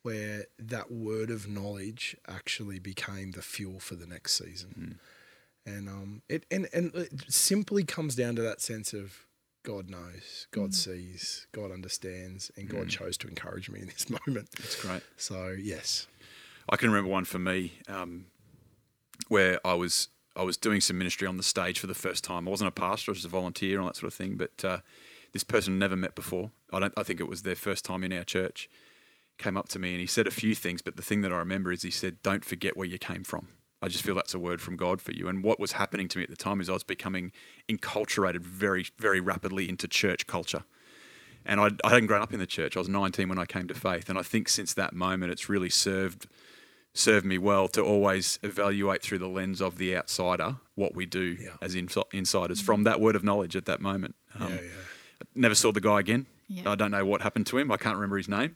where 0.01 0.45
that 0.57 0.91
word 0.91 1.29
of 1.29 1.47
knowledge 1.47 2.15
actually 2.27 2.79
became 2.79 3.31
the 3.31 3.41
fuel 3.41 3.79
for 3.79 3.95
the 3.95 4.07
next 4.07 4.33
season. 4.37 4.99
And 5.65 5.89
um 5.89 6.21
it 6.29 6.45
and, 6.49 6.67
and 6.73 6.93
it 6.95 7.31
simply 7.31 7.83
comes 7.83 8.15
down 8.15 8.35
to 8.37 8.41
that 8.41 8.61
sense 8.61 8.93
of 8.93 9.26
god 9.67 9.89
knows 9.89 10.47
god 10.51 10.73
sees 10.73 11.45
god 11.51 11.71
understands 11.71 12.49
and 12.55 12.69
god 12.69 12.87
chose 12.87 13.17
to 13.17 13.27
encourage 13.27 13.69
me 13.69 13.81
in 13.81 13.87
this 13.87 14.09
moment 14.27 14.47
That's 14.57 14.81
great. 14.81 15.03
so 15.17 15.53
yes 15.59 16.07
I 16.69 16.75
can 16.77 16.89
remember 16.89 17.09
one 17.09 17.25
for 17.25 17.39
me 17.39 17.73
um, 17.87 18.25
where 19.29 19.59
I 19.65 19.73
was 19.73 20.09
I 20.35 20.43
was 20.43 20.57
doing 20.57 20.81
some 20.81 20.97
ministry 20.97 21.27
on 21.27 21.37
the 21.37 21.43
stage 21.43 21.79
for 21.79 21.87
the 21.87 21.95
first 21.95 22.23
time. 22.23 22.47
I 22.47 22.51
wasn't 22.51 22.67
a 22.67 22.71
pastor; 22.71 23.09
I 23.09 23.13
was 23.13 23.19
just 23.19 23.25
a 23.25 23.29
volunteer 23.29 23.75
and 23.75 23.81
all 23.81 23.87
that 23.87 23.95
sort 23.95 24.11
of 24.11 24.13
thing. 24.13 24.35
But 24.35 24.63
uh, 24.65 24.79
this 25.33 25.43
person 25.43 25.73
I'd 25.75 25.79
never 25.79 25.95
met 25.95 26.13
before. 26.13 26.51
I 26.73 26.79
don't. 26.79 26.93
I 26.97 27.03
think 27.03 27.19
it 27.21 27.27
was 27.29 27.43
their 27.43 27.55
first 27.55 27.85
time 27.85 28.03
in 28.03 28.11
our 28.13 28.25
church. 28.25 28.69
Came 29.37 29.55
up 29.55 29.69
to 29.69 29.79
me 29.79 29.91
and 29.91 30.01
he 30.01 30.07
said 30.07 30.27
a 30.27 30.31
few 30.31 30.53
things, 30.55 30.81
but 30.81 30.95
the 30.97 31.01
thing 31.01 31.21
that 31.21 31.31
I 31.31 31.37
remember 31.37 31.71
is 31.71 31.83
he 31.83 31.89
said, 31.91 32.21
"Don't 32.21 32.43
forget 32.43 32.75
where 32.75 32.87
you 32.87 32.97
came 32.99 33.23
from." 33.23 33.47
I 33.81 33.87
just 33.89 34.03
feel 34.03 34.15
that's 34.15 34.33
a 34.33 34.39
word 34.39 34.61
from 34.61 34.75
God 34.75 35.01
for 35.01 35.11
you. 35.11 35.27
And 35.27 35.43
what 35.43 35.59
was 35.59 35.73
happening 35.73 36.07
to 36.09 36.17
me 36.17 36.23
at 36.23 36.29
the 36.29 36.35
time 36.35 36.59
is 36.61 36.69
I 36.69 36.73
was 36.73 36.83
becoming 36.83 37.31
enculturated 37.69 38.41
very, 38.41 38.87
very 38.97 39.19
rapidly 39.19 39.69
into 39.69 39.87
church 39.87 40.25
culture. 40.25 40.63
And 41.45 41.59
I, 41.61 41.69
I 41.83 41.89
hadn't 41.91 42.07
grown 42.07 42.21
up 42.21 42.33
in 42.33 42.39
the 42.39 42.47
church. 42.47 42.75
I 42.75 42.79
was 42.79 42.89
19 42.89 43.29
when 43.29 43.37
I 43.37 43.45
came 43.45 43.67
to 43.67 43.73
faith. 43.73 44.09
And 44.09 44.17
I 44.17 44.21
think 44.23 44.49
since 44.49 44.73
that 44.73 44.93
moment, 44.93 45.31
it's 45.31 45.47
really 45.49 45.69
served 45.69 46.27
served 46.93 47.25
me 47.27 47.37
well 47.37 47.67
to 47.67 47.81
always 47.83 48.39
evaluate 48.41 49.03
through 49.03 49.19
the 49.19 49.27
lens 49.27 49.61
of 49.61 49.77
the 49.77 49.95
outsider 49.95 50.55
what 50.73 50.95
we 50.95 51.05
do 51.05 51.37
Yeah. 51.39 51.49
as 51.61 51.75
insi- 51.75 52.03
insiders 52.11 52.59
from 52.59 52.85
that 52.85 52.99
word 52.99 53.15
of 53.15 53.23
knowledge 53.23 53.55
at 53.55 53.65
that 53.65 53.79
moment. 53.79 54.15
Um, 54.39 54.49
yeah 54.49 54.61
yeah 54.61 54.69
Never 55.35 55.53
saw 55.53 55.71
the 55.71 55.79
guy 55.81 55.99
again. 55.99 56.25
Yeah. 56.47 56.71
I 56.71 56.73
don't 56.75 56.89
know 56.89 57.05
what 57.05 57.21
happened 57.21 57.45
to 57.47 57.57
him. 57.59 57.71
I 57.71 57.77
can't 57.77 57.95
remember 57.95 58.17
his 58.17 58.27
name. 58.27 58.55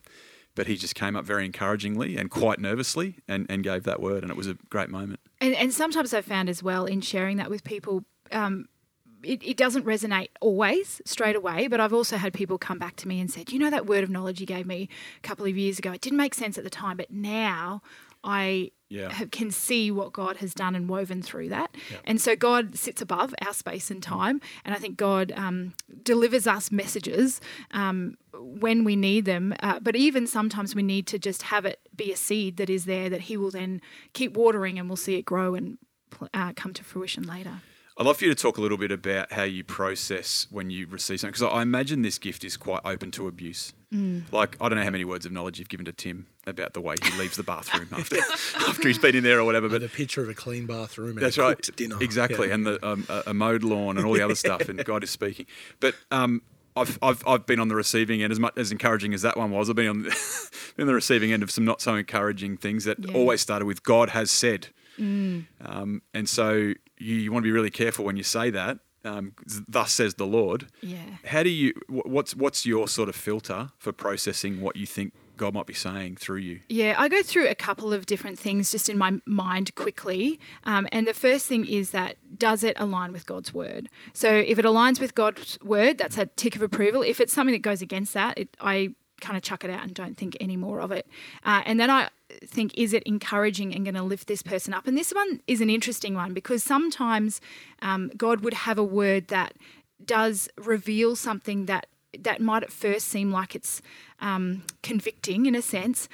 But 0.54 0.68
he 0.68 0.76
just 0.76 0.96
came 0.96 1.16
up 1.16 1.24
very 1.24 1.46
encouragingly 1.46 2.18
and 2.18 2.30
quite 2.30 2.60
nervously 2.60 3.18
and, 3.28 3.46
and 3.50 3.64
gave 3.64 3.84
that 3.84 4.02
word. 4.02 4.24
And 4.24 4.30
it 4.30 4.36
was 4.36 4.48
a 4.48 4.56
great 4.70 4.90
moment. 4.90 5.20
And, 5.40 5.56
and 5.56 5.74
sometimes 5.74 6.14
I've 6.14 6.26
found 6.26 6.50
as 6.50 6.62
well 6.62 6.86
in 6.86 7.02
sharing 7.02 7.38
that 7.38 7.50
with 7.50 7.64
people, 7.64 8.04
um, 8.32 8.68
it, 9.24 9.44
it 9.44 9.58
doesn't 9.58 9.86
resonate 9.86 10.30
always 10.42 11.02
straight 11.06 11.36
away, 11.36 11.68
but 11.68 11.80
I've 11.80 11.94
also 11.94 12.18
had 12.18 12.34
people 12.34 12.58
come 12.58 12.80
back 12.80 12.96
to 12.98 13.08
me 13.08 13.20
and 13.20 13.32
said, 13.32 13.52
you 13.52 13.60
know, 13.60 13.70
that 13.70 13.86
word 13.86 14.04
of 14.04 14.10
knowledge 14.10 14.40
you 14.40 14.46
gave 14.46 14.66
me 14.66 14.90
a 15.18 15.28
couple 15.28 15.46
of 15.46 15.58
years 15.58 15.80
ago, 15.80 15.92
it 15.92 16.02
didn't 16.02 16.18
make 16.18 16.34
sense 16.34 16.58
at 16.58 16.64
the 16.64 16.70
time, 16.70 16.98
but 16.98 17.12
now 17.12 17.82
I 18.24 18.72
Yeah. 18.92 19.26
can 19.32 19.52
see 19.52 19.90
what 19.90 20.12
God 20.12 20.38
has 20.38 20.54
done 20.54 20.76
and 20.76 20.90
woven 20.90 21.22
through 21.22 21.50
that. 21.50 21.76
And 22.04 22.20
so 22.20 22.36
God 22.36 22.78
sits 22.78 23.02
above 23.02 23.34
our 23.42 23.54
space 23.54 23.90
and 23.90 24.04
time. 24.04 24.42
And 24.66 24.76
I 24.76 24.78
think 24.78 24.98
God 24.98 25.32
um, 25.36 25.74
delivers 26.04 26.46
us 26.46 26.72
messages 26.72 27.40
um, 27.72 28.18
when 28.34 28.84
we 28.84 28.98
need 28.98 29.24
them. 29.26 29.56
Uh, 29.62 29.80
but 29.80 29.96
even 29.96 30.28
sometimes 30.28 30.76
we 30.76 30.84
need 30.84 31.08
to 31.08 31.18
just 31.18 31.44
have 31.44 31.66
it 31.66 31.80
be 31.96 32.12
a 32.12 32.18
seed 32.18 32.58
that 32.58 32.70
is 32.70 32.84
there 32.86 33.10
that 33.10 33.22
He 33.22 33.38
will 33.38 33.52
then 33.52 33.82
keep 34.12 34.36
watering 34.36 34.78
and 34.78 34.90
we'll 34.90 34.98
see 34.98 35.16
it 35.16 35.24
grow 35.24 35.56
and 35.56 35.78
uh, 36.34 36.52
come 36.56 36.74
to 36.74 36.84
fruition 36.84 37.24
later. 37.24 37.62
I'd 38.02 38.08
love 38.08 38.18
for 38.18 38.26
you 38.26 38.34
to 38.34 38.42
talk 38.42 38.58
a 38.58 38.62
little 38.62 38.80
bit 38.80 38.92
about 38.92 39.32
how 39.32 39.44
you 39.44 39.64
process 39.64 40.48
when 40.50 40.72
you 40.72 40.88
receive 40.88 41.20
something, 41.20 41.34
because 41.40 41.44
I 41.56 41.62
imagine 41.62 42.02
this 42.02 42.18
gift 42.18 42.44
is 42.44 42.58
quite 42.58 42.82
open 42.84 43.12
to 43.12 43.28
abuse. 43.28 43.74
Like, 44.32 44.58
I 44.60 44.70
don't 44.70 44.80
know 44.80 44.84
how 44.84 44.90
many 44.90 45.06
words 45.06 45.28
of 45.28 45.32
knowledge 45.32 45.60
you've 45.60 45.70
given 45.70 45.86
to 45.86 45.92
Tim 45.92 46.26
about 46.48 46.74
the 46.74 46.82
way 46.82 46.96
he 47.04 47.12
leaves 47.20 47.36
the 47.38 47.44
bathroom 47.44 47.90
after, 47.96 48.18
after 48.58 48.88
he's 48.88 48.98
been 48.98 49.16
in 49.16 49.24
there 49.24 49.40
or 49.40 49.44
whatever. 49.44 49.70
But 49.70 49.84
a 49.84 49.88
picture 49.88 50.24
of 50.24 50.30
a 50.30 50.34
clean 50.34 50.66
bathroom 50.66 51.10
and 51.12 51.20
that's 51.20 51.38
a 51.38 51.42
right, 51.44 51.70
dinner 51.76 51.98
exactly, 52.02 52.48
Yeah. 52.48 52.56
and 52.56 52.66
the 52.66 52.84
um, 52.88 53.06
a, 53.08 53.24
a 53.28 53.34
mowed 53.36 53.62
lawn 53.62 53.98
and 53.98 54.06
all 54.08 54.14
the 54.14 54.22
other 54.24 54.34
stuff. 54.46 54.68
And 54.68 54.84
God 54.84 55.04
is 55.04 55.12
speaking. 55.12 55.46
But 55.80 55.94
um, 56.10 56.42
I've, 56.76 56.98
I've 57.04 57.22
I've 57.28 57.46
been 57.46 57.60
on 57.60 57.68
the 57.68 57.76
receiving 57.76 58.24
end 58.24 58.32
as 58.32 58.40
much 58.40 58.58
as 58.58 58.72
encouraging 58.72 59.14
as 59.14 59.22
that 59.22 59.38
one 59.38 59.52
was. 59.52 59.70
I've 59.70 59.76
been 59.76 59.90
on 59.90 60.02
the, 60.04 60.10
been 60.76 60.84
on 60.84 60.88
the 60.88 60.96
receiving 60.96 61.32
end 61.34 61.44
of 61.44 61.52
some 61.52 61.66
not 61.66 61.82
so 61.82 61.94
encouraging 61.94 62.58
things 62.58 62.86
that 62.86 62.98
Yeah. 62.98 63.14
always 63.14 63.42
started 63.42 63.66
with 63.66 63.84
God 63.84 64.10
has 64.10 64.32
said. 64.32 64.70
Um, 65.02 66.02
and 66.14 66.30
so 66.30 66.54
you, 66.98 67.16
you 67.16 67.32
want 67.32 67.44
to 67.44 67.48
be 67.48 67.52
really 67.52 67.72
careful 67.72 68.06
when 68.06 68.18
you 68.18 68.24
say 68.24 68.50
that. 68.52 68.80
Um, 69.04 69.34
thus 69.68 69.94
says 69.94 70.16
the 70.16 70.28
Lord. 70.28 70.68
Yeah. 70.82 71.00
How 71.26 71.42
do 71.42 71.50
you? 71.50 71.74
What's 71.88 72.36
what's 72.36 72.66
your 72.68 72.88
sort 72.88 73.10
of 73.10 73.16
filter 73.16 73.72
for 73.80 73.92
processing 73.92 74.62
what 74.62 74.76
you 74.76 74.86
think 74.86 75.14
God 75.38 75.56
might 75.56 75.66
be 75.66 75.74
saying 75.74 76.18
through 76.18 76.38
you? 76.38 76.60
Yeah, 76.70 76.94
I 76.98 77.08
go 77.08 77.24
through 77.24 77.48
a 77.48 77.56
couple 77.56 77.94
of 77.94 78.06
different 78.06 78.38
things 78.38 78.70
just 78.70 78.90
in 78.90 79.00
my 79.00 79.20
mind 79.26 79.74
quickly. 79.74 80.40
Um, 80.66 80.88
and 80.92 81.08
the 81.08 81.16
first 81.16 81.48
thing 81.48 81.66
is 81.66 81.90
that 81.92 82.18
does 82.38 82.64
it 82.64 82.78
align 82.80 83.12
with 83.12 83.26
God's 83.26 83.52
word? 83.52 83.90
So 84.14 84.30
if 84.30 84.60
it 84.60 84.66
aligns 84.66 85.00
with 85.00 85.16
God's 85.16 85.58
word, 85.64 85.98
that's 85.98 86.20
a 86.20 86.28
tick 86.28 86.56
of 86.56 86.62
approval. 86.62 87.02
If 87.02 87.20
it's 87.20 87.34
something 87.34 87.54
that 87.54 87.64
goes 87.64 87.82
against 87.82 88.14
that, 88.14 88.38
it, 88.38 88.56
I 88.62 88.94
kind 89.20 89.36
of 89.36 89.42
chuck 89.42 89.64
it 89.64 89.72
out 89.72 89.84
and 89.84 89.94
don't 89.94 90.16
think 90.16 90.38
any 90.40 90.58
more 90.58 90.80
of 90.80 90.92
it. 90.92 91.08
Uh, 91.44 91.62
and 91.66 91.80
then 91.80 91.90
I 91.90 92.10
think, 92.46 92.78
is 92.78 92.94
it 92.94 93.04
encouraging 93.04 93.74
and 93.74 93.86
going 93.86 93.96
to 93.96 94.04
lift 94.04 94.28
this 94.28 94.42
person 94.42 94.74
up? 94.74 94.88
And 94.88 94.98
this 94.98 95.12
one 95.12 95.42
is 95.48 95.62
an 95.62 95.70
interesting 95.70 96.16
one 96.16 96.34
because 96.34 96.64
sometimes 96.64 97.42
um, 97.82 98.12
God 98.18 98.42
would 98.42 98.54
have 98.54 98.78
a 98.78 98.84
word 98.84 99.28
that 99.28 99.54
does 100.04 100.50
reveal 100.58 101.16
something 101.16 101.66
that 101.66 101.88
that 102.20 102.42
might 102.42 102.64
at 102.64 102.74
first 102.74 103.08
seem 103.08 103.32
like 103.32 103.56
it's 103.56 103.82
um, 104.20 104.64
convicting 104.84 105.46
in 105.46 105.56
a 105.56 105.62
sense, 105.62 106.10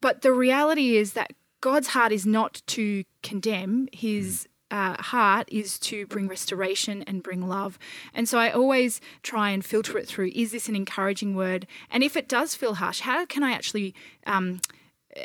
but 0.00 0.22
the 0.22 0.32
reality 0.32 0.96
is 0.96 1.12
that 1.12 1.32
God's 1.60 1.88
heart 1.88 2.10
is 2.10 2.26
not 2.26 2.62
to 2.68 3.04
condemn. 3.22 3.88
His 3.92 4.48
uh, 4.70 5.00
heart 5.00 5.48
is 5.52 5.78
to 5.78 6.06
bring 6.06 6.26
restoration 6.26 7.02
and 7.02 7.22
bring 7.22 7.46
love. 7.46 7.78
And 8.14 8.28
so 8.28 8.38
I 8.38 8.50
always 8.50 9.00
try 9.22 9.50
and 9.50 9.64
filter 9.64 9.98
it 9.98 10.08
through 10.08 10.32
is 10.34 10.50
this 10.50 10.68
an 10.68 10.74
encouraging 10.74 11.36
word? 11.36 11.66
And 11.90 12.02
if 12.02 12.16
it 12.16 12.28
does 12.28 12.54
feel 12.54 12.74
harsh, 12.74 13.00
how 13.00 13.24
can 13.26 13.42
I 13.42 13.52
actually. 13.52 13.94
Um, 14.26 14.60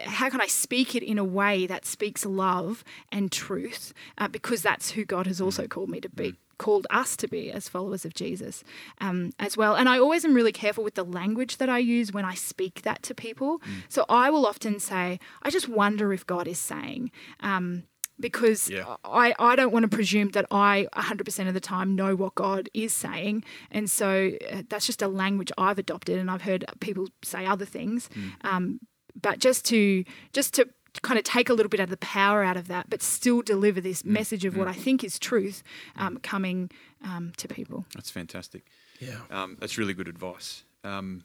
how 0.06 0.30
can 0.30 0.42
I 0.42 0.48
speak 0.48 0.96
it 0.96 1.04
in 1.04 1.18
a 1.18 1.24
way 1.24 1.66
that 1.68 1.86
speaks 1.86 2.26
love 2.26 2.84
and 3.12 3.32
truth? 3.32 3.94
Uh, 4.18 4.28
because 4.28 4.62
that's 4.62 4.92
who 4.92 5.06
God 5.06 5.28
has 5.28 5.40
also 5.40 5.68
called 5.68 5.90
me 5.90 6.02
to 6.02 6.10
be, 6.10 6.36
called 6.58 6.88
us 6.90 7.16
to 7.18 7.28
be 7.28 7.52
as 7.52 7.70
followers 7.70 8.04
of 8.06 8.14
Jesus 8.14 8.64
um, 9.00 9.32
as 9.40 9.56
well. 9.56 9.76
And 9.76 9.88
I 9.88 9.98
always 10.00 10.26
am 10.26 10.34
really 10.34 10.52
careful 10.52 10.84
with 10.84 10.96
the 10.96 11.06
language 11.06 11.58
that 11.58 11.70
I 11.70 11.78
use 11.80 12.12
when 12.12 12.26
I 12.26 12.34
speak 12.34 12.82
that 12.82 13.02
to 13.04 13.16
people. 13.16 13.62
So 13.90 14.06
I 14.10 14.30
will 14.30 14.46
often 14.46 14.80
say, 14.80 15.20
I 15.42 15.50
just 15.50 15.70
wonder 15.70 16.12
if 16.14 16.26
God 16.26 16.48
is 16.48 16.60
saying. 16.60 17.12
Um, 17.40 17.84
because 18.20 18.68
Yeah. 18.70 18.96
I, 19.06 19.36
I 19.38 19.56
don't 19.56 19.72
want 19.72 19.84
to 19.84 19.96
presume 19.96 20.30
that 20.30 20.48
I 20.50 20.88
100% 20.96 21.48
of 21.48 21.54
the 21.54 21.60
time 21.60 21.96
know 21.96 22.16
what 22.16 22.34
God 22.34 22.68
is 22.74 22.92
saying. 22.92 23.44
And 23.70 23.90
so 23.90 24.32
uh, 24.52 24.64
that's 24.68 24.88
just 24.88 25.04
a 25.04 25.08
language 25.08 25.52
I've 25.56 25.78
adopted, 25.78 26.18
and 26.18 26.32
I've 26.32 26.42
heard 26.42 26.66
people 26.80 27.10
say 27.24 27.46
other 27.46 27.66
things. 27.66 28.10
Um, 28.42 28.80
but 29.22 29.40
just 29.40 29.66
to 29.66 30.04
just 30.34 30.54
to 30.56 30.68
kind 31.02 31.18
of 31.18 31.24
take 31.24 31.50
a 31.50 31.54
little 31.54 31.70
bit 31.70 31.80
of 31.80 31.90
the 31.90 31.98
power 31.98 32.44
out 32.44 32.58
of 32.58 32.68
that, 32.68 32.90
but 32.90 33.02
still 33.02 33.42
deliver 33.42 33.80
this 33.80 34.04
message 34.04 34.46
of 34.46 34.58
what 34.58 34.68
I 34.68 34.74
think 34.74 35.04
is 35.04 35.20
truth 35.20 35.62
um, 35.96 36.18
coming 36.18 36.72
um, 37.04 37.34
to 37.38 37.48
people. 37.48 37.86
That's 37.94 38.10
fantastic. 38.10 38.66
Yeah. 39.00 39.20
Um, 39.30 39.58
that's 39.60 39.78
really 39.78 39.94
good 39.94 40.08
advice 40.08 40.64
um, 40.84 41.24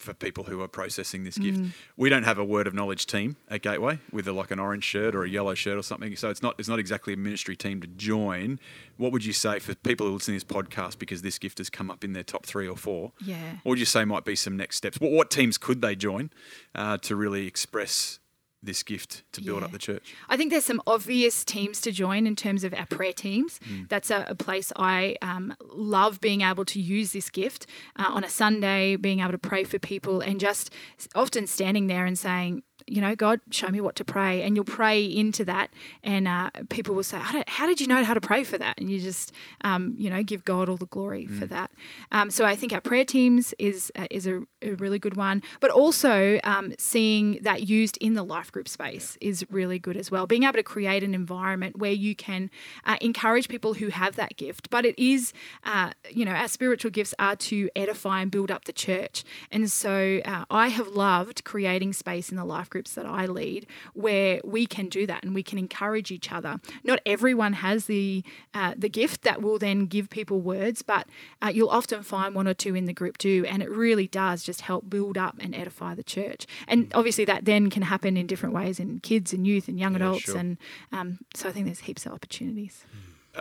for 0.00 0.14
people 0.14 0.44
who 0.44 0.60
are 0.62 0.68
processing 0.68 1.24
this 1.24 1.38
Mm. 1.38 1.42
gift. 1.42 1.60
We 1.96 2.08
don't 2.08 2.22
have 2.24 2.38
a 2.38 2.44
word 2.44 2.66
of 2.66 2.74
knowledge 2.74 3.06
team 3.06 3.36
at 3.48 3.62
Gateway 3.62 3.98
with 4.10 4.26
a, 4.26 4.32
like 4.32 4.50
an 4.50 4.58
orange 4.58 4.84
shirt 4.84 5.14
or 5.14 5.22
a 5.24 5.28
yellow 5.28 5.54
shirt 5.54 5.76
or 5.78 5.82
something. 5.82 6.16
So 6.16 6.30
it's 6.30 6.42
not 6.42 6.56
it's 6.58 6.68
not 6.68 6.78
exactly 6.78 7.12
a 7.12 7.16
ministry 7.16 7.56
team 7.56 7.80
to 7.82 7.86
join. 7.86 8.58
What 8.96 9.12
would 9.12 9.24
you 9.24 9.32
say 9.32 9.58
for 9.58 9.74
people 9.74 10.06
who 10.06 10.14
listen 10.14 10.34
to 10.38 10.44
this 10.44 10.44
podcast 10.56 10.98
because 10.98 11.22
this 11.22 11.38
gift 11.38 11.58
has 11.58 11.70
come 11.70 11.90
up 11.90 12.02
in 12.04 12.12
their 12.12 12.22
top 12.24 12.46
three 12.46 12.66
or 12.68 12.76
four? 12.76 13.12
Yeah. 13.20 13.52
What 13.62 13.72
would 13.72 13.78
you 13.78 13.84
say 13.86 14.04
might 14.04 14.24
be 14.24 14.34
some 14.36 14.56
next 14.56 14.76
steps? 14.76 14.98
What, 15.00 15.12
what 15.12 15.30
teams 15.30 15.58
could 15.58 15.82
they 15.82 15.94
join 15.94 16.30
uh, 16.74 16.98
to 16.98 17.14
really 17.16 17.46
express 17.46 18.18
this 18.62 18.82
gift 18.82 19.22
to 19.32 19.40
build 19.40 19.60
Yeah. 19.60 19.64
up 19.66 19.72
the 19.72 19.78
church? 19.78 20.14
I 20.28 20.36
think 20.36 20.50
there's 20.50 20.64
some 20.64 20.82
obvious 20.86 21.44
teams 21.44 21.80
to 21.82 21.92
join 21.92 22.26
in 22.26 22.36
terms 22.36 22.62
of 22.64 22.74
our 22.74 22.86
prayer 22.86 23.12
teams. 23.12 23.58
That's 23.88 24.10
a, 24.10 24.26
a 24.28 24.34
place 24.34 24.72
I 24.76 25.16
um, 25.22 25.54
love 25.72 26.20
being 26.20 26.42
able 26.42 26.64
to 26.66 26.80
use 26.80 27.12
this 27.12 27.30
gift 27.30 27.66
uh, 27.96 28.06
on 28.08 28.22
a 28.24 28.28
Sunday, 28.28 28.96
being 28.96 29.20
able 29.20 29.32
to 29.32 29.38
pray 29.38 29.64
for 29.64 29.78
people, 29.78 30.20
and 30.20 30.38
just 30.40 30.70
often 31.14 31.46
standing 31.46 31.86
there 31.86 32.04
and 32.04 32.18
saying, 32.18 32.62
you 32.86 33.00
know, 33.00 33.14
God, 33.14 33.40
show 33.50 33.68
me 33.68 33.80
what 33.80 33.96
to 33.96 34.04
pray. 34.04 34.42
And 34.42 34.56
you'll 34.56 34.64
pray 34.64 35.04
into 35.04 35.44
that, 35.44 35.70
and 36.02 36.26
uh, 36.28 36.50
people 36.68 36.94
will 36.94 37.02
say, 37.02 37.18
How 37.46 37.66
did 37.66 37.80
you 37.80 37.86
know 37.86 38.04
how 38.04 38.14
to 38.14 38.20
pray 38.20 38.44
for 38.44 38.58
that? 38.58 38.78
And 38.78 38.90
you 38.90 39.00
just, 39.00 39.32
um, 39.62 39.94
you 39.98 40.10
know, 40.10 40.22
give 40.22 40.44
God 40.44 40.68
all 40.68 40.76
the 40.76 40.86
glory 40.86 41.26
for 41.26 41.46
that. 41.46 41.70
Um, 42.12 42.30
so 42.30 42.44
I 42.44 42.56
think 42.56 42.72
our 42.72 42.80
prayer 42.80 43.04
teams 43.04 43.54
is 43.58 43.92
uh, 43.96 44.06
is 44.10 44.26
a, 44.26 44.42
a 44.62 44.72
really 44.72 44.98
good 44.98 45.16
one, 45.16 45.42
but 45.60 45.70
also 45.70 46.40
um, 46.44 46.72
seeing 46.78 47.38
that 47.42 47.68
used 47.68 47.96
in 47.98 48.14
the 48.14 48.22
life 48.22 48.50
group 48.52 48.68
space 48.68 49.18
is 49.20 49.44
really 49.50 49.78
good 49.78 49.96
as 49.96 50.10
well. 50.10 50.26
Being 50.26 50.44
able 50.44 50.54
to 50.54 50.62
create 50.62 51.02
an 51.02 51.14
environment 51.14 51.78
where 51.78 51.92
you 51.92 52.14
can 52.14 52.50
uh, 52.84 52.96
encourage 53.00 53.48
people 53.48 53.74
who 53.74 53.88
have 53.88 54.16
that 54.16 54.36
gift, 54.36 54.70
but 54.70 54.84
it 54.84 54.98
is, 54.98 55.32
uh, 55.64 55.90
you 56.10 56.24
know, 56.24 56.32
our 56.32 56.48
spiritual 56.48 56.90
gifts 56.90 57.14
are 57.18 57.36
to 57.36 57.68
edify 57.76 58.22
and 58.22 58.30
build 58.30 58.50
up 58.50 58.64
the 58.64 58.72
church. 58.72 59.24
And 59.50 59.70
so 59.70 60.20
uh, 60.24 60.44
I 60.50 60.68
have 60.68 60.88
loved 60.88 61.44
creating 61.44 61.92
space 61.92 62.30
in 62.30 62.36
the 62.36 62.44
life 62.44 62.69
groups 62.70 62.94
that 62.94 63.06
I 63.06 63.26
lead 63.26 63.66
where 63.94 64.40
we 64.44 64.66
can 64.66 64.88
do 64.88 65.06
that 65.06 65.22
and 65.24 65.34
we 65.34 65.42
can 65.42 65.58
encourage 65.58 66.10
each 66.10 66.32
other. 66.32 66.60
Not 66.84 67.00
everyone 67.04 67.52
has 67.54 67.86
the 67.86 68.24
uh, 68.54 68.74
the 68.76 68.88
gift 68.88 69.22
that 69.22 69.42
will 69.42 69.58
then 69.58 69.86
give 69.86 70.08
people 70.10 70.40
words, 70.40 70.82
but 70.82 71.06
uh, 71.42 71.48
you'll 71.48 71.68
often 71.68 72.02
find 72.02 72.34
one 72.34 72.48
or 72.48 72.54
two 72.54 72.74
in 72.74 72.86
the 72.86 72.92
group 72.92 73.18
do, 73.18 73.44
and 73.46 73.62
it 73.62 73.70
really 73.70 74.06
does 74.06 74.42
just 74.42 74.62
help 74.62 74.88
build 74.88 75.18
up 75.18 75.36
and 75.40 75.54
edify 75.54 75.94
the 75.94 76.02
church. 76.02 76.46
And 76.68 76.90
obviously, 76.94 77.24
that 77.26 77.44
then 77.44 77.70
can 77.70 77.82
happen 77.82 78.16
in 78.16 78.26
different 78.26 78.54
ways 78.54 78.80
in 78.80 79.00
kids 79.00 79.32
and 79.32 79.46
youth 79.46 79.68
and 79.68 79.78
young 79.78 79.92
Yeah, 79.92 79.98
adults, 79.98 80.22
sure. 80.22 80.36
and 80.36 80.56
um, 80.92 81.18
so 81.34 81.48
I 81.48 81.52
think 81.52 81.66
there's 81.66 81.80
heaps 81.80 82.06
of 82.06 82.12
opportunities. 82.12 82.84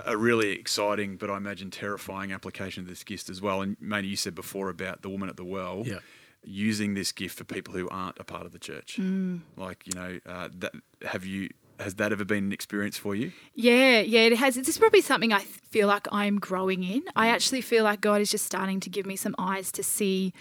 a 0.06 0.16
really 0.18 0.52
exciting, 0.52 1.18
but 1.18 1.30
I 1.30 1.38
imagine 1.38 1.72
terrifying 1.72 2.32
application 2.32 2.84
of 2.84 2.90
this 2.90 3.04
gift 3.04 3.30
as 3.30 3.42
well. 3.42 3.62
And 3.62 3.76
Manny, 3.80 4.08
you 4.08 4.16
said 4.16 4.36
before 4.36 4.70
about 4.70 5.02
the 5.02 5.10
woman 5.10 5.30
at 5.30 5.38
the 5.38 5.44
well. 5.46 5.84
Yeah. 5.86 6.00
Using 6.44 6.94
this 6.94 7.12
gift 7.12 7.38
for 7.38 7.44
people 7.44 7.74
who 7.74 7.88
aren't 7.90 8.18
a 8.20 8.24
part 8.24 8.46
of 8.46 8.52
the 8.54 8.60
church, 8.60 8.98
Mm. 9.00 9.42
like 9.58 9.86
you 9.86 9.94
know, 9.94 10.20
uh, 10.26 10.50
that 10.60 10.74
have 11.04 11.26
you 11.26 11.50
has 11.80 11.96
that 11.96 12.12
ever 12.12 12.26
been 12.26 12.46
an 12.46 12.52
experience 12.52 12.98
for 12.98 13.14
you? 13.16 13.32
Yeah, 13.56 14.00
yeah, 14.02 14.22
it 14.22 14.38
has. 14.38 14.56
This 14.56 14.68
is 14.70 14.78
probably 14.78 15.02
something 15.02 15.32
I 15.32 15.40
feel 15.70 15.88
like 15.88 16.08
I'm 16.12 16.38
growing 16.40 16.84
in. 16.84 17.04
I 17.16 17.28
actually 17.28 17.62
feel 17.62 17.84
like 17.84 18.02
God 18.02 18.20
is 18.22 18.32
just 18.32 18.46
starting 18.46 18.80
to 18.82 18.90
give 18.90 19.06
me 19.06 19.16
some 19.16 19.36
eyes 19.38 19.72
to 19.74 19.84
see 19.84 20.34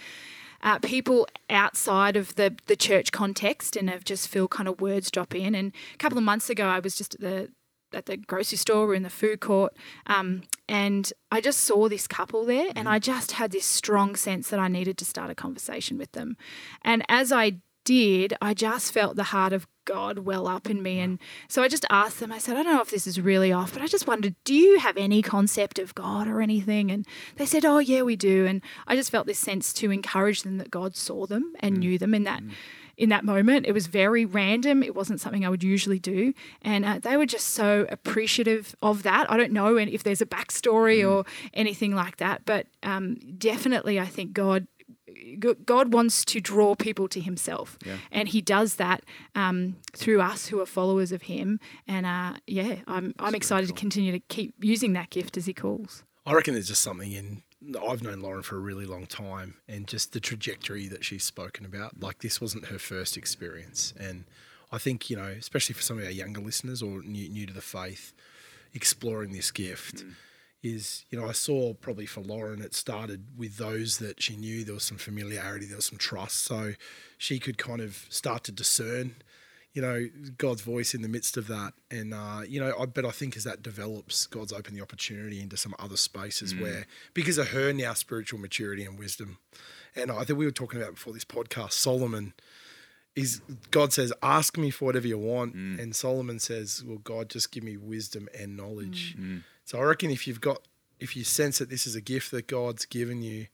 uh, 0.61 0.79
people 0.79 1.27
outside 1.49 2.15
of 2.17 2.35
the 2.35 2.55
the 2.67 2.75
church 2.75 3.11
context 3.11 3.75
and 3.75 3.89
have 3.89 4.03
just 4.03 4.27
feel 4.27 4.47
kind 4.47 4.67
of 4.67 4.81
words 4.81 5.11
drop 5.11 5.35
in. 5.35 5.53
And 5.55 5.71
a 5.93 5.97
couple 5.97 6.17
of 6.17 6.23
months 6.23 6.49
ago, 6.49 6.65
I 6.65 6.79
was 6.79 6.95
just 6.97 7.15
at 7.15 7.21
the 7.21 7.49
at 7.93 8.05
the 8.05 8.17
grocery 8.17 8.57
store 8.57 8.87
or 8.87 8.95
in 8.95 9.03
the 9.03 9.09
food 9.09 9.39
court, 9.39 9.75
um, 10.07 10.43
and 10.67 11.11
I 11.31 11.41
just 11.41 11.61
saw 11.61 11.89
this 11.89 12.07
couple 12.07 12.45
there, 12.45 12.71
and 12.75 12.87
mm. 12.87 12.91
I 12.91 12.99
just 12.99 13.33
had 13.33 13.51
this 13.51 13.65
strong 13.65 14.15
sense 14.15 14.49
that 14.49 14.59
I 14.59 14.67
needed 14.67 14.97
to 14.99 15.05
start 15.05 15.29
a 15.29 15.35
conversation 15.35 15.97
with 15.97 16.11
them. 16.13 16.37
And 16.83 17.03
as 17.09 17.31
I 17.31 17.59
did, 17.85 18.35
I 18.41 18.53
just 18.53 18.91
felt 18.93 19.15
the 19.15 19.23
heart 19.23 19.53
of 19.53 19.67
God 19.85 20.19
well 20.19 20.47
up 20.47 20.69
in 20.69 20.83
me. 20.83 20.99
And 20.99 21.17
so 21.47 21.63
I 21.63 21.67
just 21.67 21.85
asked 21.89 22.19
them, 22.19 22.31
I 22.31 22.37
said, 22.37 22.55
I 22.55 22.61
don't 22.61 22.75
know 22.75 22.81
if 22.81 22.91
this 22.91 23.07
is 23.07 23.19
really 23.19 23.51
off, 23.51 23.73
but 23.73 23.81
I 23.81 23.87
just 23.87 24.05
wondered, 24.05 24.35
do 24.43 24.53
you 24.53 24.77
have 24.77 24.95
any 24.95 25.23
concept 25.23 25.79
of 25.79 25.95
God 25.95 26.27
or 26.27 26.41
anything? 26.41 26.91
And 26.91 27.07
they 27.37 27.47
said, 27.47 27.65
Oh, 27.65 27.79
yeah, 27.79 28.03
we 28.03 28.15
do. 28.15 28.45
And 28.45 28.61
I 28.85 28.95
just 28.95 29.09
felt 29.09 29.25
this 29.25 29.39
sense 29.39 29.73
to 29.73 29.89
encourage 29.89 30.43
them 30.43 30.59
that 30.59 30.69
God 30.69 30.95
saw 30.95 31.25
them 31.25 31.53
and 31.59 31.77
mm. 31.77 31.79
knew 31.79 31.97
them 31.97 32.13
in 32.13 32.25
that. 32.25 32.43
Mm. 32.43 32.51
In 32.99 33.09
that 33.09 33.23
moment, 33.23 33.65
it 33.65 33.71
was 33.71 33.87
very 33.87 34.25
random. 34.25 34.83
It 34.83 34.93
wasn't 34.93 35.21
something 35.21 35.45
I 35.45 35.49
would 35.49 35.63
usually 35.63 35.99
do, 35.99 36.33
and 36.61 36.83
uh, 36.85 36.99
they 36.99 37.15
were 37.17 37.25
just 37.25 37.47
so 37.49 37.87
appreciative 37.89 38.75
of 38.81 39.03
that. 39.03 39.31
I 39.31 39.37
don't 39.37 39.53
know 39.53 39.77
if 39.77 40.03
there's 40.03 40.21
a 40.21 40.25
backstory 40.25 41.09
or 41.09 41.23
anything 41.53 41.95
like 41.95 42.17
that, 42.17 42.41
but 42.45 42.67
um, 42.83 43.15
definitely, 43.37 43.99
I 43.99 44.05
think 44.05 44.33
God 44.33 44.67
God 45.65 45.93
wants 45.93 46.23
to 46.25 46.39
draw 46.39 46.75
people 46.75 47.07
to 47.09 47.19
Himself, 47.19 47.77
Yeah. 47.85 47.97
and 48.11 48.27
He 48.29 48.41
does 48.41 48.75
that 48.75 49.03
um, 49.35 49.75
through 49.93 50.21
us 50.21 50.47
who 50.47 50.59
are 50.61 50.65
followers 50.65 51.11
of 51.11 51.23
Him. 51.23 51.59
And 51.87 52.05
uh, 52.05 52.33
yeah, 52.47 52.75
I'm 52.87 53.13
I'm 53.19 53.35
excited 53.35 53.67
to 53.67 53.73
continue 53.73 54.11
to 54.11 54.19
keep 54.19 54.53
using 54.61 54.93
that 54.93 55.09
gift 55.09 55.37
as 55.37 55.45
He 55.45 55.53
calls. 55.53 56.03
I 56.25 56.33
reckon 56.33 56.53
there's 56.53 56.67
just 56.67 56.81
something 56.83 57.11
in. 57.11 57.43
I've 57.87 58.01
known 58.01 58.21
Lauren 58.21 58.43
for 58.43 58.55
a 58.55 58.59
really 58.59 58.85
long 58.85 59.05
time, 59.05 59.55
and 59.67 59.85
just 59.85 60.13
the 60.13 60.19
trajectory 60.19 60.87
that 60.87 61.03
she's 61.03 61.23
spoken 61.23 61.65
about. 61.65 61.99
Like 61.99 62.19
this 62.19 62.39
wasn't 62.39 62.65
her 62.65 62.79
first 62.79 63.17
experience, 63.17 63.93
and 63.99 64.23
I 64.71 64.77
think 64.77 65.09
you 65.09 65.17
know, 65.17 65.27
especially 65.27 65.73
for 65.73 65.81
some 65.81 65.99
of 65.99 66.05
our 66.05 66.11
younger 66.11 66.41
listeners 66.41 66.81
or 66.81 67.01
new, 67.01 67.27
new 67.27 67.45
to 67.45 67.53
the 67.53 67.61
faith, 67.61 68.13
exploring 68.73 69.33
this 69.33 69.51
gift 69.51 70.01
hmm. 70.01 70.11
is 70.63 71.03
you 71.09 71.19
know 71.19 71.27
I 71.27 71.33
saw 71.33 71.73
probably 71.73 72.05
for 72.05 72.21
Lauren 72.21 72.61
it 72.61 72.73
started 72.73 73.25
with 73.37 73.57
those 73.57 73.97
that 73.97 74.21
she 74.21 74.37
knew. 74.37 74.63
There 74.63 74.75
was 74.75 74.83
some 74.83 74.97
familiarity, 74.97 75.65
there 75.65 75.75
was 75.75 75.85
some 75.85 75.97
trust, 75.97 76.43
so 76.43 76.73
she 77.17 77.39
could 77.39 77.57
kind 77.57 77.81
of 77.81 78.05
start 78.09 78.45
to 78.45 78.53
discern 78.53 79.15
you 79.73 79.81
know 79.81 80.07
God's 80.37 80.61
voice 80.61 80.93
in 80.93 81.01
the 81.01 81.07
midst 81.07 81.37
of 81.37 81.47
that, 81.47 81.73
and 81.91 82.13
uh, 82.13 82.41
you 82.47 82.59
know, 82.59 82.73
I 82.77 82.85
but 82.85 83.05
I 83.05 83.11
think 83.11 83.37
as 83.37 83.43
that 83.43 83.61
develops, 83.61 84.25
God's 84.25 84.51
opened 84.51 84.77
the 84.77 84.81
opportunity 84.81 85.41
into 85.41 85.57
some 85.57 85.75
other 85.79 85.97
spaces 85.97 86.53
mm. 86.53 86.61
where 86.61 86.87
because 87.13 87.37
of 87.37 87.49
her 87.49 87.71
now 87.71 87.93
spiritual 87.93 88.39
maturity 88.39 88.83
and 88.83 88.97
wisdom, 88.97 89.37
and 89.95 90.11
I 90.11 90.23
think 90.23 90.39
we 90.39 90.45
were 90.45 90.51
talking 90.51 90.81
about 90.81 90.95
before 90.95 91.13
this 91.13 91.25
podcast, 91.25 91.73
Solomon 91.73 92.33
is 93.15 93.41
God 93.71 93.93
says, 93.93 94.11
"Ask 94.23 94.57
me 94.57 94.71
for 94.71 94.85
whatever 94.85 95.07
you 95.07 95.17
want," 95.17 95.55
mm. 95.55 95.79
and 95.79 95.95
Solomon 95.95 96.39
says, 96.39 96.83
"Well, 96.85 96.99
God, 96.99 97.29
just 97.29 97.51
give 97.51 97.63
me 97.63 97.77
wisdom 97.77 98.27
and 98.37 98.57
knowledge." 98.57 99.15
Mm. 99.19 99.43
So 99.65 99.79
I 99.79 99.83
reckon 99.83 100.09
if 100.09 100.27
you've 100.27 100.41
got 100.41 100.61
if 100.99 101.15
you 101.15 101.23
sense 101.23 101.59
that 101.59 101.69
this 101.69 101.85
is 101.87 101.95
a 101.95 102.01
gift 102.01 102.31
that 102.31 102.47
God's 102.47 102.85
given 102.85 103.21
you, 103.21 103.47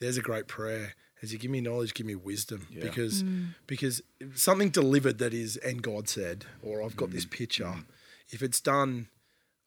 there's 0.00 0.16
a 0.16 0.22
great 0.22 0.46
prayer. 0.46 0.94
As 1.22 1.32
you 1.32 1.38
give 1.38 1.50
me 1.50 1.60
knowledge, 1.60 1.94
give 1.94 2.06
me 2.06 2.14
wisdom, 2.14 2.66
Yeah. 2.70 2.82
because 2.82 3.24
because 3.66 4.02
something 4.34 4.70
delivered 4.70 5.18
that 5.18 5.32
is 5.32 5.56
and 5.58 5.82
God 5.82 6.08
said, 6.08 6.44
or 6.62 6.82
I've 6.82 6.96
got 6.96 7.10
this 7.10 7.24
picture. 7.24 7.84
If 8.28 8.42
it's 8.42 8.60
done 8.60 9.08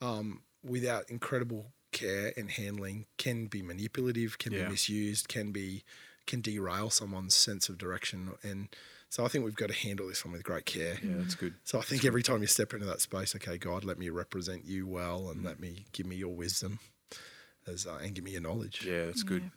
um, 0.02 0.42
without 0.64 1.10
incredible 1.10 1.72
care 1.92 2.34
and 2.38 2.52
handling, 2.52 3.06
can 3.18 3.48
be 3.48 3.62
manipulative, 3.62 4.38
can 4.38 4.54
Yeah. 4.54 4.64
be 4.66 4.72
misused, 4.72 5.28
can 5.28 5.52
be 5.52 5.84
can 6.28 6.42
derail 6.42 6.92
someone's 6.92 7.36
sense 7.36 7.70
of 7.70 7.78
direction. 7.80 8.34
And 8.44 8.68
so 9.10 9.26
I 9.26 9.30
think 9.30 9.44
we've 9.44 9.56
got 9.56 9.70
to 9.70 9.74
handle 9.74 10.08
this 10.08 10.24
one 10.24 10.32
with 10.34 10.44
great 10.44 10.68
care. 10.68 11.00
Yeah, 11.04 11.16
that's 11.18 11.34
good. 11.34 11.56
So 11.64 11.80
I 11.80 11.82
think 11.82 12.06
every 12.06 12.22
time 12.22 12.42
you 12.42 12.48
step 12.48 12.72
into 12.72 12.86
that 12.86 13.02
space, 13.02 13.36
okay, 13.36 13.58
God, 13.58 13.84
let 13.84 13.98
me 13.98 14.10
represent 14.10 14.64
you 14.66 14.86
well, 14.86 15.30
and 15.32 15.44
let 15.44 15.60
me 15.60 15.86
give 15.92 16.06
me 16.06 16.16
your 16.16 16.36
wisdom, 16.36 16.78
as 17.66 17.88
uh, 17.88 17.96
and 18.04 18.14
give 18.14 18.24
me 18.24 18.32
your 18.32 18.42
knowledge. 18.42 18.86
Yeah, 18.86 19.06
that's 19.06 19.24
good. 19.24 19.50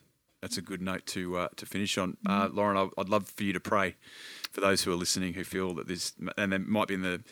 That's 0.42 0.58
a 0.58 0.62
good 0.62 0.82
note 0.82 1.06
to 1.06 1.36
uh, 1.38 1.48
to 1.56 1.64
finish 1.64 1.96
on. 1.96 2.16
Uh, 2.28 2.48
Lauren, 2.52 2.76
I- 2.76 3.00
I'd 3.00 3.08
love 3.08 3.28
for 3.28 3.44
you 3.44 3.52
to 3.54 3.60
pray 3.60 3.94
for 4.50 4.60
those 4.60 4.82
who 4.82 4.92
are 4.92 4.96
listening 4.96 5.32
who 5.34 5.44
feel 5.44 5.72
that 5.76 5.88
this, 5.88 6.12
and 6.36 6.52
they 6.52 6.58
might 6.58 6.88
be 6.88 6.94
in 6.94 7.02
the 7.02 7.22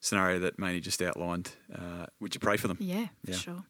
scenario 0.00 0.38
that 0.38 0.58
Manny 0.58 0.80
just 0.80 1.02
outlined. 1.02 1.52
Uh, 1.74 2.06
would 2.20 2.34
you 2.34 2.40
pray 2.40 2.56
for 2.56 2.68
them? 2.68 2.78
Yeah, 2.80 3.08
for 3.24 3.30
Yeah. 3.32 3.36
sure. 3.36 3.64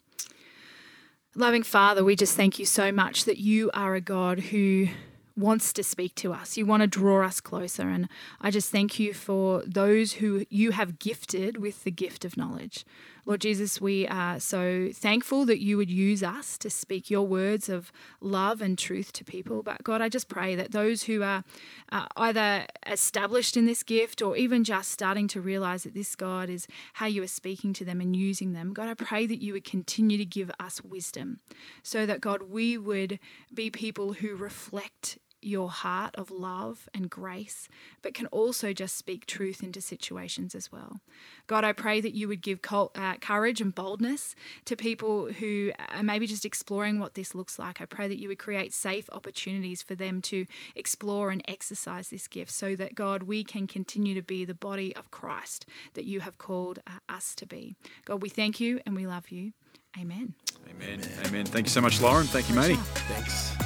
Loving 1.35 1.62
Father, 1.62 2.04
we 2.04 2.16
just 2.16 2.37
thank 2.37 2.59
you 2.59 2.66
so 2.66 2.90
much 2.92 3.25
that 3.25 3.38
you 3.38 3.71
are 3.73 3.95
a 3.95 4.00
God 4.00 4.38
who 4.40 4.88
wants 5.37 5.73
to 5.73 5.83
speak 5.83 6.14
to 6.16 6.33
us. 6.33 6.57
You 6.57 6.66
want 6.66 6.83
to 6.83 6.87
draw 6.88 7.25
us 7.25 7.40
closer. 7.40 7.88
And 7.88 8.09
I 8.40 8.50
just 8.50 8.71
thank 8.71 8.99
you 8.99 9.14
for 9.14 9.62
those 9.64 10.14
who 10.14 10.45
you 10.50 10.73
have 10.73 10.99
gifted 10.99 11.57
with 11.57 11.85
the 11.85 11.90
gift 11.92 12.25
of 12.25 12.37
knowledge. 12.37 12.85
Lord 13.26 13.40
Jesus, 13.40 13.80
we 13.80 14.06
are 14.08 14.40
so 14.40 14.90
thankful 14.92 15.44
that 15.46 15.60
you 15.60 15.76
would 15.76 15.90
use 15.90 16.22
us 16.22 16.56
to 16.58 16.70
speak 16.70 17.10
your 17.10 17.26
words 17.26 17.68
of 17.68 17.92
love 18.20 18.60
and 18.60 18.78
truth 18.78 19.12
to 19.14 19.24
people. 19.24 19.62
But 19.62 19.82
God, 19.82 20.00
I 20.00 20.08
just 20.08 20.28
pray 20.28 20.54
that 20.54 20.72
those 20.72 21.04
who 21.04 21.22
are 21.22 21.44
uh, 21.92 22.06
either 22.16 22.66
established 22.86 23.56
in 23.56 23.66
this 23.66 23.82
gift 23.82 24.22
or 24.22 24.36
even 24.36 24.64
just 24.64 24.90
starting 24.90 25.28
to 25.28 25.40
realize 25.40 25.84
that 25.84 25.94
this 25.94 26.16
God 26.16 26.48
is 26.48 26.66
how 26.94 27.06
you 27.06 27.22
are 27.22 27.28
speaking 27.28 27.72
to 27.74 27.84
them 27.84 28.00
and 28.00 28.16
using 28.16 28.52
them, 28.52 28.72
God, 28.72 28.88
I 28.88 28.94
pray 28.94 29.26
that 29.26 29.42
you 29.42 29.52
would 29.52 29.64
continue 29.64 30.18
to 30.18 30.24
give 30.24 30.50
us 30.58 30.82
wisdom 30.82 31.40
so 31.82 32.06
that, 32.06 32.20
God, 32.20 32.42
we 32.42 32.78
would 32.78 33.18
be 33.52 33.70
people 33.70 34.14
who 34.14 34.34
reflect 34.34 35.18
your 35.42 35.70
heart 35.70 36.14
of 36.16 36.30
love 36.30 36.88
and 36.94 37.09
grace, 37.11 37.68
but 38.02 38.14
can 38.14 38.26
also 38.26 38.73
just 38.73 38.97
speak 38.97 39.26
truth 39.26 39.62
into 39.62 39.80
situations 39.80 40.54
as 40.54 40.70
well. 40.70 41.00
God, 41.47 41.64
I 41.64 41.73
pray 41.73 42.00
that 42.00 42.14
you 42.14 42.28
would 42.28 42.42
give 42.42 42.61
uh, 42.70 43.14
courage 43.20 43.61
and 43.61 43.75
boldness 43.75 44.35
to 44.66 44.76
people 44.76 45.32
who 45.32 45.73
are 45.94 46.02
maybe 46.02 46.26
just 46.26 46.44
exploring 46.44 46.99
what 46.99 47.14
this 47.14 47.35
looks 47.35 47.59
like. 47.59 47.80
I 47.80 47.87
pray 47.87 48.09
that 48.09 48.18
you 48.18 48.28
would 48.28 48.38
create 48.38 48.73
safe 48.73 49.09
opportunities 49.12 49.82
for 49.82 49.94
them 49.94 50.20
to 50.23 50.47
explore 50.75 51.30
and 51.30 51.42
exercise 51.49 52.09
this 52.09 52.28
gift 52.28 52.50
so 52.50 52.76
that, 52.76 52.94
God, 52.94 53.25
we 53.25 53.44
can 53.44 53.66
continue 53.66 54.14
to 54.14 54.23
be 54.23 54.44
the 54.44 54.54
body 54.54 54.94
of 54.97 55.11
Christ 55.11 55.66
that 55.94 56.04
you 56.04 56.20
have 56.20 56.38
called 56.38 56.80
uh, 56.87 56.99
us 57.09 57.35
to 57.37 57.47
be. 57.47 57.76
God, 58.04 58.23
we 58.23 58.28
thank 58.28 58.61
you 58.61 58.80
and 58.87 58.94
we 58.94 59.06
love 59.06 59.30
you. 59.30 59.52
Amen. 59.99 60.35
Amen. 60.68 61.00
Amen. 61.26 61.47
Thank 61.47 61.66
you 61.66 61.70
so 61.70 61.80
much, 61.80 62.00
Lauren. 62.00 62.26
Thank 62.26 62.49
you, 62.49 62.54
Manny. 62.54 62.75
Pleasure. 62.75 63.12
Thanks. 63.12 63.60